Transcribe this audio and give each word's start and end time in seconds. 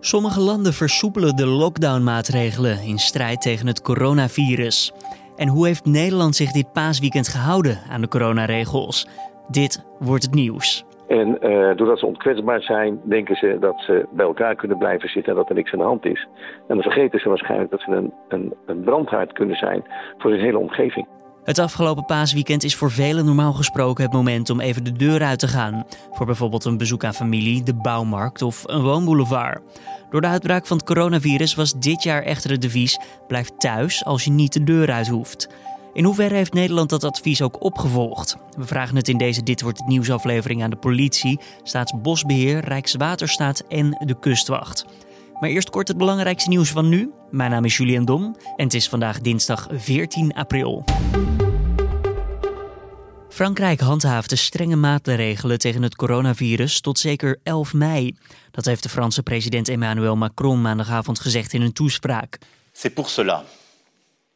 Sommige 0.00 0.40
landen 0.40 0.72
versoepelen 0.72 1.36
de 1.36 1.46
lockdownmaatregelen 1.46 2.82
in 2.82 2.98
strijd 2.98 3.40
tegen 3.40 3.66
het 3.66 3.82
coronavirus. 3.82 4.92
En 5.36 5.48
hoe 5.48 5.66
heeft 5.66 5.84
Nederland 5.84 6.36
zich 6.36 6.50
dit 6.50 6.72
paasweekend 6.72 7.28
gehouden 7.28 7.78
aan 7.90 8.00
de 8.00 8.08
coronaregels? 8.08 9.08
Dit 9.48 9.86
wordt 9.98 10.24
het 10.24 10.34
nieuws. 10.34 10.84
En 11.08 11.28
uh, 11.28 11.76
doordat 11.76 11.98
ze 11.98 12.06
ontkwetsbaar 12.06 12.62
zijn, 12.62 13.00
denken 13.04 13.36
ze 13.36 13.56
dat 13.60 13.80
ze 13.80 14.06
bij 14.10 14.26
elkaar 14.26 14.54
kunnen 14.54 14.78
blijven 14.78 15.08
zitten 15.08 15.32
en 15.32 15.38
dat 15.38 15.48
er 15.48 15.54
niks 15.54 15.72
aan 15.72 15.78
de 15.78 15.84
hand 15.84 16.04
is. 16.04 16.28
En 16.68 16.74
dan 16.74 16.82
vergeten 16.82 17.20
ze 17.20 17.28
waarschijnlijk 17.28 17.70
dat 17.70 17.80
ze 17.80 17.90
een, 17.90 18.12
een, 18.28 18.54
een 18.66 18.80
brandhaard 18.80 19.32
kunnen 19.32 19.56
zijn 19.56 19.84
voor 20.18 20.30
hun 20.30 20.40
hele 20.40 20.58
omgeving. 20.58 21.06
Het 21.48 21.58
afgelopen 21.58 22.04
paasweekend 22.04 22.64
is 22.64 22.74
voor 22.74 22.90
velen 22.90 23.24
normaal 23.24 23.52
gesproken 23.52 24.04
het 24.04 24.12
moment 24.12 24.50
om 24.50 24.60
even 24.60 24.84
de 24.84 24.92
deur 24.92 25.22
uit 25.22 25.38
te 25.38 25.48
gaan. 25.48 25.86
Voor 26.12 26.26
bijvoorbeeld 26.26 26.64
een 26.64 26.76
bezoek 26.76 27.04
aan 27.04 27.14
familie, 27.14 27.62
de 27.62 27.74
bouwmarkt 27.74 28.42
of 28.42 28.62
een 28.66 28.82
woonboulevard. 28.82 29.62
Door 30.10 30.20
de 30.20 30.26
uitbraak 30.26 30.66
van 30.66 30.76
het 30.76 30.86
coronavirus 30.86 31.54
was 31.54 31.72
dit 31.78 32.02
jaar 32.02 32.22
echter 32.22 32.50
het 32.50 32.60
devies: 32.60 32.98
blijf 33.26 33.48
thuis 33.58 34.04
als 34.04 34.24
je 34.24 34.30
niet 34.30 34.52
de 34.52 34.64
deur 34.64 34.90
uit 34.90 35.08
hoeft. 35.08 35.48
In 35.92 36.04
hoeverre 36.04 36.34
heeft 36.34 36.52
Nederland 36.52 36.90
dat 36.90 37.04
advies 37.04 37.42
ook 37.42 37.64
opgevolgd? 37.64 38.36
We 38.56 38.66
vragen 38.66 38.96
het 38.96 39.08
in 39.08 39.18
deze 39.18 39.42
Dit 39.42 39.62
wordt 39.62 39.78
het 39.78 39.88
nieuwsaflevering 39.88 40.62
aan 40.62 40.70
de 40.70 40.76
politie, 40.76 41.40
Staatsbosbeheer, 41.62 42.64
Rijkswaterstaat 42.64 43.64
en 43.68 44.02
de 44.04 44.18
kustwacht. 44.18 44.84
Maar 45.40 45.50
eerst 45.50 45.70
kort 45.70 45.88
het 45.88 45.96
belangrijkste 45.96 46.48
nieuws 46.48 46.70
van 46.70 46.88
nu. 46.88 47.12
Mijn 47.30 47.50
naam 47.50 47.64
is 47.64 47.76
Julian 47.76 48.04
Dom 48.04 48.36
en 48.56 48.64
het 48.64 48.74
is 48.74 48.88
vandaag 48.88 49.20
dinsdag 49.20 49.68
14 49.72 50.34
april. 50.34 50.84
Frankrijk 53.28 53.80
handhaafde 53.80 54.36
strenge 54.36 54.76
maatregelen 54.76 55.58
tegen 55.58 55.82
het 55.82 55.96
coronavirus 55.96 56.80
tot 56.80 56.98
zeker 56.98 57.40
11 57.42 57.74
mei. 57.74 58.16
Dat 58.50 58.64
heeft 58.64 58.82
de 58.82 58.88
Franse 58.88 59.22
president 59.22 59.68
Emmanuel 59.68 60.16
Macron 60.16 60.62
maandagavond 60.62 61.20
gezegd 61.20 61.52
in 61.52 61.62
een 61.62 61.72
toespraak. 61.72 62.38
C'est 62.72 62.94
pour 62.94 63.10
cela 63.10 63.44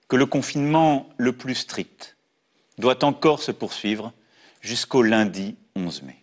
que 0.07 0.17
le 0.17 0.29
confinement 0.29 1.07
le 1.17 1.33
plus 1.33 1.59
strict 1.59 2.17
doit 2.75 3.03
encore 3.03 3.43
se 3.43 3.53
poursuivre 3.53 4.13
jusqu'au 4.61 5.03
lundi 5.03 5.57
11 5.73 6.03
mai. 6.03 6.23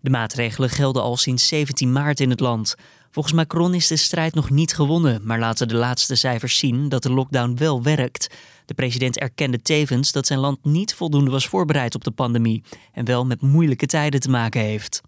De 0.00 0.10
maatregelen 0.10 0.70
gelden 0.70 1.02
al 1.02 1.16
sinds 1.16 1.48
17 1.48 1.92
maart 1.92 2.20
in 2.20 2.30
het 2.30 2.40
land. 2.40 2.74
Volgens 3.10 3.34
Macron 3.34 3.74
is 3.74 3.86
de 3.86 3.96
strijd 3.96 4.34
nog 4.34 4.50
niet 4.50 4.74
gewonnen, 4.74 5.20
maar 5.24 5.38
laten 5.38 5.68
de 5.68 5.74
laatste 5.74 6.14
cijfers 6.14 6.58
zien 6.58 6.88
dat 6.88 7.02
de 7.02 7.12
lockdown 7.12 7.56
wel 7.56 7.82
werkt. 7.82 8.30
De 8.64 8.74
president 8.74 9.18
erkende 9.18 9.62
tevens 9.62 10.12
dat 10.12 10.26
zijn 10.26 10.38
land 10.38 10.64
niet 10.64 10.94
voldoende 10.94 11.30
was 11.30 11.46
voorbereid 11.46 11.94
op 11.94 12.04
de 12.04 12.10
pandemie 12.10 12.62
en 12.92 13.04
wel 13.04 13.26
met 13.26 13.40
moeilijke 13.40 13.86
tijden 13.86 14.20
te 14.20 14.30
maken 14.30 14.60
heeft. 14.60 15.00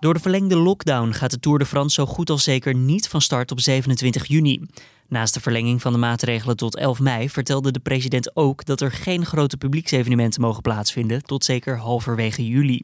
Door 0.00 0.14
de 0.14 0.20
verlengde 0.20 0.56
lockdown 0.56 1.12
gaat 1.12 1.30
de 1.30 1.40
Tour 1.40 1.58
de 1.58 1.66
France 1.66 1.94
zo 1.94 2.06
goed 2.06 2.30
als 2.30 2.44
zeker 2.44 2.74
niet 2.74 3.08
van 3.08 3.20
start 3.20 3.50
op 3.50 3.60
27 3.60 4.26
juni. 4.26 4.60
Naast 5.08 5.34
de 5.34 5.40
verlenging 5.40 5.82
van 5.82 5.92
de 5.92 5.98
maatregelen 5.98 6.56
tot 6.56 6.76
11 6.76 7.00
mei 7.00 7.30
vertelde 7.30 7.70
de 7.70 7.80
president 7.80 8.36
ook 8.36 8.64
dat 8.64 8.80
er 8.80 8.92
geen 8.92 9.26
grote 9.26 9.56
publieksevenementen 9.56 10.40
mogen 10.40 10.62
plaatsvinden 10.62 11.22
tot 11.22 11.44
zeker 11.44 11.78
halverwege 11.78 12.46
juli. 12.46 12.82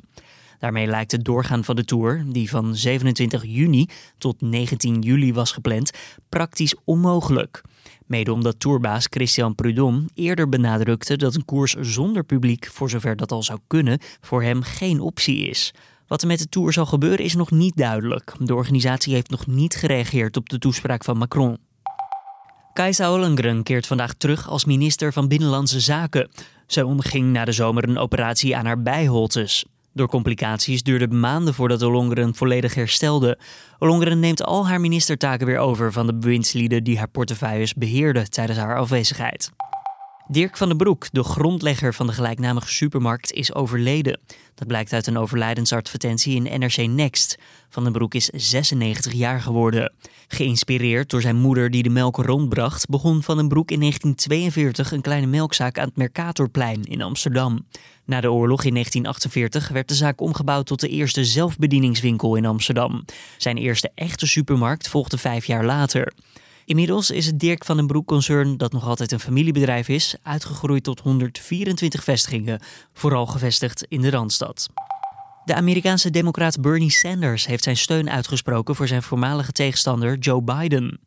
Daarmee 0.58 0.86
lijkt 0.86 1.12
het 1.12 1.24
doorgaan 1.24 1.64
van 1.64 1.76
de 1.76 1.84
Tour, 1.84 2.24
die 2.26 2.50
van 2.50 2.76
27 2.76 3.44
juni 3.44 3.88
tot 4.18 4.40
19 4.40 5.00
juli 5.00 5.32
was 5.32 5.52
gepland, 5.52 5.90
praktisch 6.28 6.74
onmogelijk. 6.84 7.62
Mede 8.06 8.32
omdat 8.32 8.60
tourbaas 8.60 9.06
Christian 9.10 9.54
Prudhomme 9.54 10.04
eerder 10.14 10.48
benadrukte 10.48 11.16
dat 11.16 11.34
een 11.34 11.44
koers 11.44 11.74
zonder 11.80 12.24
publiek, 12.24 12.66
voor 12.72 12.90
zover 12.90 13.16
dat 13.16 13.32
al 13.32 13.42
zou 13.42 13.58
kunnen, 13.66 13.98
voor 14.20 14.42
hem 14.42 14.62
geen 14.62 15.00
optie 15.00 15.48
is. 15.48 15.74
Wat 16.06 16.22
er 16.22 16.28
met 16.28 16.38
de 16.38 16.48
Tour 16.48 16.72
zal 16.72 16.86
gebeuren 16.86 17.24
is 17.24 17.34
nog 17.34 17.50
niet 17.50 17.76
duidelijk. 17.76 18.32
De 18.38 18.54
organisatie 18.54 19.14
heeft 19.14 19.30
nog 19.30 19.46
niet 19.46 19.74
gereageerd 19.74 20.36
op 20.36 20.48
de 20.48 20.58
toespraak 20.58 21.04
van 21.04 21.18
Macron. 21.18 21.58
Kajsa 22.72 23.12
Ollengren 23.12 23.62
keert 23.62 23.86
vandaag 23.86 24.14
terug 24.14 24.48
als 24.48 24.64
minister 24.64 25.12
van 25.12 25.28
Binnenlandse 25.28 25.80
Zaken. 25.80 26.30
Zij 26.66 26.82
onderging 26.82 27.32
na 27.32 27.44
de 27.44 27.52
zomer 27.52 27.88
een 27.88 27.98
operatie 27.98 28.56
aan 28.56 28.66
haar 28.66 28.82
bijholtes. 28.82 29.64
Door 29.94 30.08
complicaties 30.08 30.82
duurde 30.82 31.04
het 31.04 31.14
maanden 31.14 31.54
voordat 31.54 31.82
Ollongren 31.82 32.34
volledig 32.34 32.74
herstelde. 32.74 33.38
Ollongren 33.78 34.20
neemt 34.20 34.44
al 34.44 34.68
haar 34.68 34.80
ministertaken 34.80 35.46
weer 35.46 35.58
over 35.58 35.92
van 35.92 36.06
de 36.06 36.14
bewindslieden 36.14 36.84
die 36.84 36.98
haar 36.98 37.08
portefeuilles 37.08 37.74
beheerden 37.74 38.30
tijdens 38.30 38.58
haar 38.58 38.78
afwezigheid. 38.78 39.50
Dirk 40.28 40.56
van 40.56 40.68
den 40.68 40.76
Broek, 40.76 41.06
de 41.12 41.22
grondlegger 41.22 41.94
van 41.94 42.06
de 42.06 42.12
gelijknamige 42.12 42.68
supermarkt, 42.68 43.32
is 43.32 43.54
overleden. 43.54 44.20
Dat 44.54 44.68
blijkt 44.68 44.92
uit 44.92 45.06
een 45.06 45.18
overlijdensadvertentie 45.18 46.44
in 46.44 46.60
NRC 46.60 46.76
Next. 46.76 47.38
Van 47.68 47.84
den 47.84 47.92
Broek 47.92 48.14
is 48.14 48.28
96 48.28 49.12
jaar 49.12 49.40
geworden. 49.40 49.92
Geïnspireerd 50.28 51.10
door 51.10 51.20
zijn 51.20 51.36
moeder 51.36 51.70
die 51.70 51.82
de 51.82 51.88
melk 51.88 52.16
rondbracht, 52.16 52.88
begon 52.88 53.22
Van 53.22 53.36
den 53.36 53.48
Broek 53.48 53.70
in 53.70 53.80
1942 53.80 54.92
een 54.92 55.00
kleine 55.00 55.26
melkzaak 55.26 55.78
aan 55.78 55.88
het 55.88 55.96
Mercatorplein 55.96 56.82
in 56.82 57.02
Amsterdam. 57.02 57.66
Na 58.04 58.20
de 58.20 58.32
oorlog 58.32 58.64
in 58.64 58.72
1948 58.72 59.68
werd 59.68 59.88
de 59.88 59.94
zaak 59.94 60.20
omgebouwd 60.20 60.66
tot 60.66 60.80
de 60.80 60.88
eerste 60.88 61.24
zelfbedieningswinkel 61.24 62.36
in 62.36 62.46
Amsterdam. 62.46 63.04
Zijn 63.38 63.56
eerste 63.56 63.90
echte 63.94 64.26
supermarkt 64.26 64.88
volgde 64.88 65.18
vijf 65.18 65.44
jaar 65.44 65.64
later. 65.64 66.12
Inmiddels 66.64 67.10
is 67.10 67.26
het 67.26 67.40
Dirk 67.40 67.64
van 67.64 67.76
den 67.76 67.86
Broek-concern, 67.86 68.56
dat 68.56 68.72
nog 68.72 68.86
altijd 68.86 69.12
een 69.12 69.20
familiebedrijf 69.20 69.88
is, 69.88 70.16
uitgegroeid 70.22 70.84
tot 70.84 71.00
124 71.00 72.04
vestigingen, 72.04 72.60
vooral 72.92 73.26
gevestigd 73.26 73.84
in 73.88 74.00
de 74.00 74.10
Randstad. 74.10 74.68
De 75.44 75.54
Amerikaanse 75.54 76.10
democraat 76.10 76.60
Bernie 76.60 76.90
Sanders 76.90 77.46
heeft 77.46 77.62
zijn 77.62 77.76
steun 77.76 78.10
uitgesproken 78.10 78.74
voor 78.74 78.88
zijn 78.88 79.02
voormalige 79.02 79.52
tegenstander 79.52 80.18
Joe 80.18 80.42
Biden. 80.42 81.00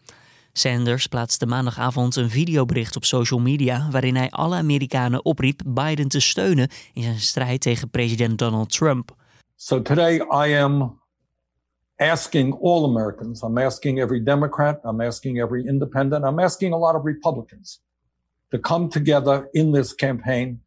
Sanders 0.52 1.08
plaatste 1.08 1.46
maandagavond 1.46 2.16
een 2.16 2.30
videobericht 2.30 2.96
op 2.96 3.06
social 3.06 3.40
media 3.40 3.88
waarin 3.92 4.16
hij 4.16 4.30
alle 4.30 4.56
Amerikanen 4.56 5.26
opriep 5.26 5.62
Biden 5.66 6.08
te 6.08 6.20
steunen 6.20 6.70
in 6.94 7.04
zijn 7.04 7.20
strijd 7.20 7.62
tegen 7.62 7.90
president 7.90 8.38
Donald 8.38 8.70
Trump. 8.70 9.16
So 9.56 9.82
today 9.82 10.16
I 10.48 10.54
am 10.54 11.00
asking 12.00 12.54
all 12.62 12.86
Americans, 12.86 13.42
I'm 13.44 13.58
asking 13.58 14.00
every 14.00 14.24
Democrat, 14.24 14.80
I'm 14.84 15.02
asking 15.02 15.40
every 15.40 15.66
independent, 15.66 16.26
I'm 16.26 16.40
asking 16.40 16.74
a 16.74 16.78
lot 16.78 16.96
of 16.96 17.06
Republicans 17.06 17.82
to 18.52 18.60
come 18.60 18.90
together 18.90 19.48
in 19.52 19.72
this 19.72 19.96
campaign 19.96 20.62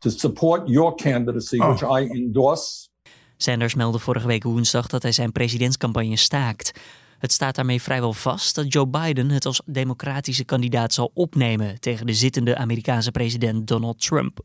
to 0.00 0.10
support 0.10 0.68
your 0.68 0.94
candidacy, 0.94 1.58
which 1.58 1.82
oh. 1.82 1.98
I 1.98 2.08
endorse. 2.08 2.88
Sanders 3.36 3.74
meldde 3.74 3.98
vorige 3.98 4.26
week 4.26 4.42
woensdag 4.42 4.86
dat 4.86 5.02
hij 5.02 5.12
zijn 5.12 5.32
presidentscampagne 5.32 6.16
staakt. 6.16 6.80
Het 7.18 7.32
staat 7.32 7.54
daarmee 7.54 7.82
vrijwel 7.82 8.12
vast 8.12 8.54
dat 8.54 8.72
Joe 8.72 8.86
Biden 8.86 9.30
het 9.30 9.46
als 9.46 9.62
democratische 9.66 10.44
kandidaat 10.44 10.92
zal 10.92 11.10
opnemen 11.14 11.80
tegen 11.80 12.06
de 12.06 12.14
zittende 12.14 12.56
Amerikaanse 12.56 13.10
president 13.10 13.66
Donald 13.66 14.00
Trump. 14.00 14.40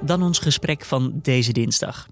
Dan 0.00 0.22
ons 0.22 0.38
gesprek 0.38 0.84
van 0.84 1.18
deze 1.22 1.52
dinsdag. 1.52 2.08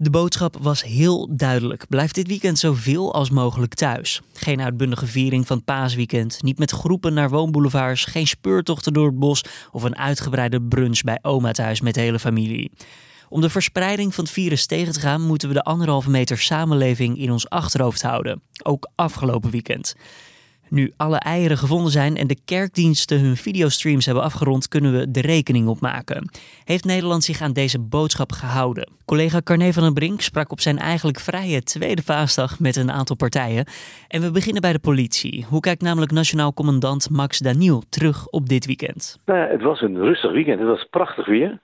De 0.00 0.10
boodschap 0.10 0.56
was 0.60 0.82
heel 0.82 1.28
duidelijk. 1.30 1.88
Blijf 1.88 2.12
dit 2.12 2.26
weekend 2.26 2.58
zoveel 2.58 3.14
als 3.14 3.30
mogelijk 3.30 3.74
thuis. 3.74 4.20
Geen 4.32 4.60
uitbundige 4.60 5.06
viering 5.06 5.46
van 5.46 5.64
paasweekend. 5.64 6.42
Niet 6.42 6.58
met 6.58 6.70
groepen 6.70 7.14
naar 7.14 7.30
woonboulevards. 7.30 8.04
Geen 8.04 8.26
speurtochten 8.26 8.92
door 8.92 9.06
het 9.06 9.18
bos. 9.18 9.44
Of 9.72 9.82
een 9.82 9.96
uitgebreide 9.96 10.62
brunch 10.62 11.00
bij 11.02 11.18
oma 11.22 11.52
thuis 11.52 11.80
met 11.80 11.94
de 11.94 12.00
hele 12.00 12.18
familie. 12.18 12.70
Om 13.28 13.40
de 13.40 13.50
verspreiding 13.50 14.14
van 14.14 14.24
het 14.24 14.32
virus 14.32 14.66
tegen 14.66 14.92
te 14.92 15.00
gaan, 15.00 15.26
moeten 15.26 15.48
we 15.48 15.54
de 15.54 15.62
anderhalve 15.62 16.10
meter 16.10 16.38
samenleving 16.38 17.18
in 17.18 17.32
ons 17.32 17.48
achterhoofd 17.48 18.02
houden. 18.02 18.42
Ook 18.62 18.90
afgelopen 18.94 19.50
weekend. 19.50 19.94
Nu 20.70 20.92
alle 20.96 21.18
eieren 21.18 21.56
gevonden 21.56 21.92
zijn 21.92 22.16
en 22.16 22.26
de 22.26 22.36
kerkdiensten 22.44 23.20
hun 23.20 23.36
videostreams 23.36 24.06
hebben 24.06 24.24
afgerond, 24.24 24.68
kunnen 24.68 24.92
we 24.92 25.10
de 25.10 25.20
rekening 25.20 25.68
opmaken. 25.68 26.30
Heeft 26.64 26.84
Nederland 26.84 27.24
zich 27.24 27.42
aan 27.42 27.52
deze 27.52 27.80
boodschap 27.80 28.32
gehouden? 28.32 28.90
Collega 29.04 29.40
Carne 29.44 29.72
van 29.72 29.82
den 29.82 29.94
Brink 29.94 30.20
sprak 30.20 30.52
op 30.52 30.60
zijn 30.60 30.78
eigenlijk 30.78 31.18
vrije 31.18 31.62
tweede 31.62 32.02
paasdag 32.02 32.60
met 32.60 32.76
een 32.76 32.90
aantal 32.90 33.16
partijen. 33.16 33.64
En 34.08 34.20
we 34.20 34.30
beginnen 34.30 34.62
bij 34.62 34.72
de 34.72 34.78
politie. 34.78 35.46
Hoe 35.48 35.60
kijkt 35.60 35.82
namelijk 35.82 36.12
Nationaal 36.12 36.52
Commandant 36.52 37.10
Max 37.10 37.38
Daniel 37.38 37.82
terug 37.88 38.26
op 38.26 38.48
dit 38.48 38.66
weekend? 38.66 39.18
Nou, 39.26 39.50
het 39.50 39.62
was 39.62 39.80
een 39.80 39.96
rustig 39.96 40.32
weekend. 40.32 40.58
Het 40.58 40.68
was 40.68 40.86
prachtig 40.90 41.26
weer. 41.26 41.58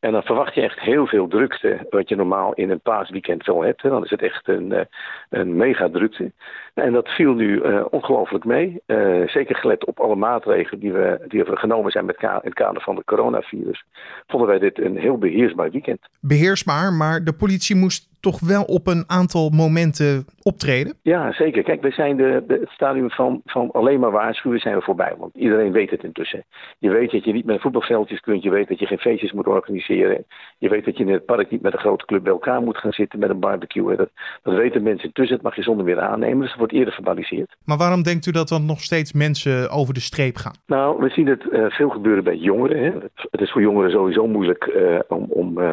En 0.00 0.12
dan 0.12 0.22
verwacht 0.22 0.54
je 0.54 0.60
echt 0.60 0.80
heel 0.80 1.06
veel 1.06 1.28
drukte, 1.28 1.86
wat 1.90 2.08
je 2.08 2.16
normaal 2.16 2.52
in 2.52 2.70
een 2.70 2.80
paasweekend 2.80 3.46
wel 3.46 3.62
hebt. 3.62 3.82
Dan 3.82 4.04
is 4.04 4.10
het 4.10 4.22
echt 4.22 4.48
een, 4.48 4.72
eh, 4.72 4.84
een 5.30 5.56
mega 5.56 5.88
drukte. 5.88 6.32
En 6.76 6.92
dat 6.92 7.08
viel 7.08 7.34
nu 7.34 7.62
uh, 7.62 7.84
ongelooflijk 7.90 8.44
mee. 8.44 8.80
Uh, 8.86 9.28
zeker 9.28 9.56
gelet 9.56 9.84
op 9.84 10.00
alle 10.00 10.16
maatregelen 10.16 10.80
die 10.80 10.92
we, 10.92 11.24
die 11.28 11.44
we 11.44 11.56
genomen 11.56 11.90
zijn 11.90 12.04
met 12.04 12.22
in 12.22 12.28
het 12.42 12.54
kader 12.54 12.82
van 12.82 12.96
het 12.96 13.04
coronavirus. 13.04 13.84
Vonden 14.26 14.48
wij 14.48 14.58
dit 14.58 14.78
een 14.80 14.96
heel 14.96 15.18
beheersbaar 15.18 15.70
weekend. 15.70 15.98
Beheersbaar, 16.20 16.92
maar 16.92 17.24
de 17.24 17.32
politie 17.32 17.76
moest 17.76 18.08
toch 18.20 18.40
wel 18.40 18.62
op 18.62 18.86
een 18.86 19.04
aantal 19.06 19.50
momenten 19.50 20.24
optreden? 20.42 20.94
Ja, 21.02 21.32
zeker. 21.32 21.62
Kijk, 21.62 21.82
we 21.82 21.90
zijn 21.90 22.16
de, 22.16 22.44
de, 22.46 22.54
het 22.54 22.68
stadium 22.68 23.10
van, 23.10 23.40
van 23.44 23.70
alleen 23.70 24.00
maar 24.00 24.10
waarschuwen 24.10 24.60
zijn 24.60 24.76
we 24.76 24.82
voorbij. 24.82 25.14
Want 25.18 25.34
iedereen 25.34 25.72
weet 25.72 25.90
het 25.90 26.04
intussen. 26.04 26.44
Je 26.78 26.90
weet 26.90 27.10
dat 27.10 27.24
je 27.24 27.32
niet 27.32 27.44
met 27.44 27.60
voetbalveldjes 27.60 28.20
kunt. 28.20 28.42
Je 28.42 28.50
weet 28.50 28.68
dat 28.68 28.78
je 28.78 28.86
geen 28.86 28.98
feestjes 28.98 29.32
moet 29.32 29.46
organiseren. 29.46 30.24
Je 30.58 30.68
weet 30.68 30.84
dat 30.84 30.96
je 30.96 31.04
in 31.04 31.12
het 31.12 31.24
park 31.24 31.50
niet 31.50 31.62
met 31.62 31.72
een 31.72 31.78
grote 31.78 32.04
club 32.04 32.22
bij 32.22 32.32
elkaar 32.32 32.62
moet 32.62 32.78
gaan 32.78 32.92
zitten 32.92 33.18
met 33.18 33.30
een 33.30 33.40
barbecue. 33.40 33.96
Dat, 33.96 34.10
dat 34.42 34.54
weten 34.54 34.82
mensen 34.82 35.06
intussen. 35.06 35.36
Dat 35.36 35.44
mag 35.44 35.56
je 35.56 35.62
zonder 35.62 35.84
meer 35.84 36.00
aannemen. 36.00 36.40
Dus 36.40 36.56
wordt 36.66 36.74
eerder 36.74 36.94
verbaliseerd. 36.94 37.56
Maar 37.64 37.76
waarom 37.76 38.02
denkt 38.02 38.26
u 38.26 38.30
dat 38.30 38.48
dan 38.48 38.66
nog 38.66 38.80
steeds 38.80 39.12
mensen 39.12 39.70
over 39.70 39.94
de 39.94 40.00
streep 40.00 40.36
gaan? 40.36 40.54
Nou, 40.66 40.98
we 40.98 41.08
zien 41.08 41.26
het 41.26 41.44
uh, 41.44 41.70
veel 41.70 41.88
gebeuren 41.88 42.24
bij 42.24 42.36
jongeren. 42.36 42.78
Hè. 42.84 42.90
Het 43.30 43.40
is 43.40 43.52
voor 43.52 43.60
jongeren 43.60 43.90
sowieso 43.90 44.26
moeilijk 44.26 44.66
uh, 44.66 44.98
om, 45.08 45.26
om 45.28 45.58
uh, 45.58 45.70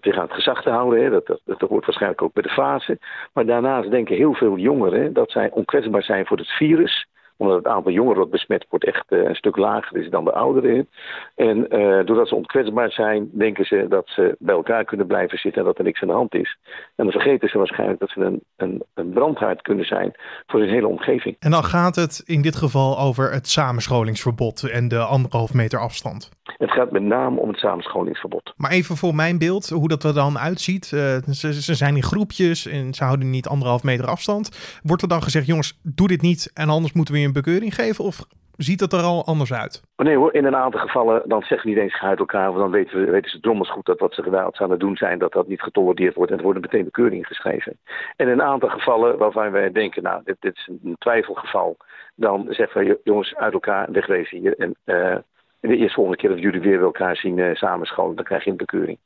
zich 0.00 0.16
aan 0.16 0.28
het 0.28 0.32
gezag 0.32 0.62
te 0.62 0.70
houden. 0.70 1.02
Hè. 1.02 1.10
Dat, 1.10 1.26
dat, 1.26 1.40
dat 1.44 1.68
hoort 1.68 1.84
waarschijnlijk 1.84 2.22
ook 2.22 2.32
bij 2.32 2.42
de 2.42 2.48
fase. 2.48 2.98
Maar 3.32 3.46
daarnaast 3.46 3.90
denken 3.90 4.16
heel 4.16 4.34
veel 4.34 4.56
jongeren 4.56 5.12
dat 5.12 5.30
zij 5.30 5.50
onkwetsbaar 5.50 6.02
zijn 6.02 6.26
voor 6.26 6.36
het 6.36 6.50
virus 6.50 7.06
omdat 7.38 7.56
het 7.56 7.66
aantal 7.66 7.92
jongeren 7.92 8.18
dat 8.18 8.30
besmet 8.30 8.66
wordt 8.68 8.84
echt 8.84 9.04
uh, 9.08 9.24
een 9.24 9.34
stuk 9.34 9.56
lager 9.56 9.96
is 9.96 10.10
dan 10.10 10.24
de 10.24 10.32
ouderen. 10.32 10.88
En 11.34 11.56
uh, 11.58 12.06
doordat 12.06 12.28
ze 12.28 12.34
onkwetsbaar 12.34 12.90
zijn, 12.90 13.30
denken 13.32 13.64
ze 13.64 13.86
dat 13.88 14.08
ze 14.08 14.36
bij 14.38 14.54
elkaar 14.54 14.84
kunnen 14.84 15.06
blijven 15.06 15.38
zitten 15.38 15.60
en 15.60 15.66
dat 15.66 15.78
er 15.78 15.84
niks 15.84 16.02
aan 16.02 16.08
de 16.08 16.14
hand 16.14 16.34
is. 16.34 16.58
En 16.96 17.04
dan 17.04 17.10
vergeten 17.10 17.48
ze 17.48 17.58
waarschijnlijk 17.58 18.00
dat 18.00 18.10
ze 18.10 18.20
een, 18.20 18.42
een, 18.56 18.82
een 18.94 19.10
brandhaard 19.10 19.62
kunnen 19.62 19.84
zijn 19.84 20.12
voor 20.46 20.60
hun 20.60 20.68
hele 20.68 20.88
omgeving. 20.88 21.36
En 21.38 21.50
dan 21.50 21.64
gaat 21.64 21.96
het 21.96 22.22
in 22.24 22.42
dit 22.42 22.56
geval 22.56 22.98
over 22.98 23.32
het 23.32 23.48
samenscholingsverbod 23.48 24.70
en 24.70 24.88
de 24.88 24.98
anderhalf 24.98 25.54
meter 25.54 25.80
afstand. 25.80 26.30
Het 26.58 26.70
gaat 26.70 26.90
met 26.90 27.02
name 27.02 27.40
om 27.40 27.48
het 27.48 27.58
samenscholingsverbod. 27.58 28.54
Maar 28.56 28.70
even 28.70 28.96
voor 28.96 29.14
mijn 29.14 29.38
beeld, 29.38 29.68
hoe 29.68 29.88
dat 29.88 30.04
er 30.04 30.14
dan 30.14 30.38
uitziet. 30.38 30.90
Uh, 30.94 31.00
ze, 31.16 31.62
ze, 31.62 31.74
zijn 31.74 31.96
in 31.96 32.02
groepjes 32.02 32.66
en 32.66 32.94
ze 32.94 33.04
houden 33.04 33.30
niet 33.30 33.48
anderhalf 33.48 33.82
meter 33.82 34.06
afstand. 34.06 34.78
Wordt 34.82 35.02
er 35.02 35.08
dan 35.08 35.22
gezegd, 35.22 35.46
jongens, 35.46 35.80
doe 35.82 36.08
dit 36.08 36.22
niet 36.22 36.50
en 36.54 36.68
anders 36.68 36.92
moeten 36.92 37.14
we 37.14 37.20
je 37.20 37.26
een 37.26 37.32
bekeuring 37.32 37.74
geven? 37.74 38.04
Of 38.04 38.26
ziet 38.56 38.80
het 38.80 38.92
er 38.92 39.02
al 39.02 39.24
anders 39.26 39.52
uit? 39.52 39.82
Nee 39.96 40.16
hoor, 40.16 40.34
in 40.34 40.44
een 40.44 40.56
aantal 40.56 40.80
gevallen 40.80 41.22
dan 41.28 41.42
zeggen 41.42 41.68
we 41.68 41.74
niet 41.74 41.82
eens 41.82 42.00
uit 42.00 42.18
elkaar. 42.18 42.46
Want 42.46 42.58
dan 42.58 42.70
weten, 42.70 43.00
we, 43.00 43.10
weten 43.10 43.30
ze 43.30 43.40
drommels 43.40 43.70
goed 43.70 43.86
dat 43.86 43.98
wat 43.98 44.14
ze 44.14 44.22
gedaan 44.22 44.50
aan 44.52 44.70
het 44.70 44.80
doen 44.80 44.96
zijn, 44.96 45.18
dat 45.18 45.32
dat 45.32 45.48
niet 45.48 45.62
getolereerd 45.62 46.14
wordt. 46.14 46.30
En 46.30 46.38
er 46.38 46.44
worden 46.44 46.62
meteen 46.62 46.84
bekeuringen 46.84 47.26
geschreven. 47.26 47.78
En 48.16 48.26
in 48.26 48.32
een 48.32 48.42
aantal 48.42 48.68
gevallen 48.68 49.18
waarvan 49.18 49.50
wij 49.50 49.72
denken, 49.72 50.02
nou, 50.02 50.20
dit, 50.24 50.36
dit 50.40 50.56
is 50.56 50.68
een 50.82 50.96
twijfelgeval. 50.98 51.76
Dan 52.14 52.46
zeggen 52.48 52.84
we, 52.84 53.00
jongens, 53.04 53.34
uit 53.34 53.52
elkaar, 53.52 53.92
wegwezen 53.92 54.38
hier. 54.38 54.58
En 54.58 54.76
uh, 54.84 55.16
de 55.60 55.76
eerste 55.76 55.94
volgende 55.94 56.18
keer 56.18 56.30
dat 56.30 56.38
jullie 56.38 56.60
weer 56.60 56.80
elkaar 56.80 57.16
zien 57.16 57.38
uh, 57.38 57.54
samenscholen, 57.54 58.16
dan 58.16 58.24
krijg 58.24 58.44
je 58.44 58.50
een 58.50 58.56
bekeuring. 58.56 58.98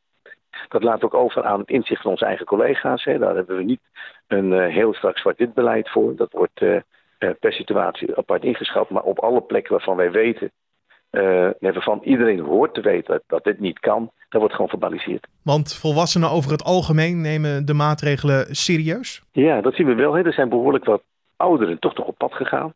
Dat 0.68 0.82
laat 0.82 1.02
ook 1.02 1.14
over 1.14 1.42
aan 1.42 1.60
het 1.60 1.68
inzicht 1.68 2.02
van 2.02 2.10
onze 2.10 2.24
eigen 2.24 2.46
collega's. 2.46 3.04
Hè. 3.04 3.18
Daar 3.18 3.34
hebben 3.34 3.56
we 3.56 3.62
niet 3.62 3.80
een 4.26 4.52
uh, 4.52 4.66
heel 4.66 4.94
strak 4.94 5.18
zwart-wit 5.18 5.54
beleid 5.54 5.90
voor. 5.90 6.16
Dat 6.16 6.32
wordt 6.32 6.60
uh, 6.60 6.80
per 7.18 7.52
situatie 7.52 8.16
apart 8.16 8.44
ingeschat. 8.44 8.90
Maar 8.90 9.02
op 9.02 9.18
alle 9.18 9.40
plekken 9.42 9.72
waarvan 9.72 9.96
wij 9.96 10.10
weten, 10.10 10.50
waarvan 11.60 12.00
iedereen 12.02 12.40
hoort 12.40 12.74
te 12.74 12.80
weten 12.80 13.12
dat, 13.12 13.22
dat 13.26 13.44
dit 13.44 13.60
niet 13.60 13.78
kan, 13.78 14.10
dat 14.28 14.40
wordt 14.40 14.54
gewoon 14.54 14.70
verbaliseerd. 14.70 15.26
Want 15.42 15.74
volwassenen 15.74 16.30
over 16.30 16.50
het 16.50 16.64
algemeen 16.64 17.20
nemen 17.20 17.66
de 17.66 17.74
maatregelen 17.74 18.54
serieus? 18.54 19.22
Ja, 19.32 19.60
dat 19.60 19.74
zien 19.74 19.86
we 19.86 19.94
wel. 19.94 20.12
Hè. 20.12 20.22
Er 20.22 20.32
zijn 20.32 20.48
behoorlijk 20.48 20.84
wat 20.84 21.02
ouderen 21.36 21.78
toch 21.78 21.94
nog 21.94 22.06
op 22.06 22.18
pad 22.18 22.34
gegaan. 22.34 22.72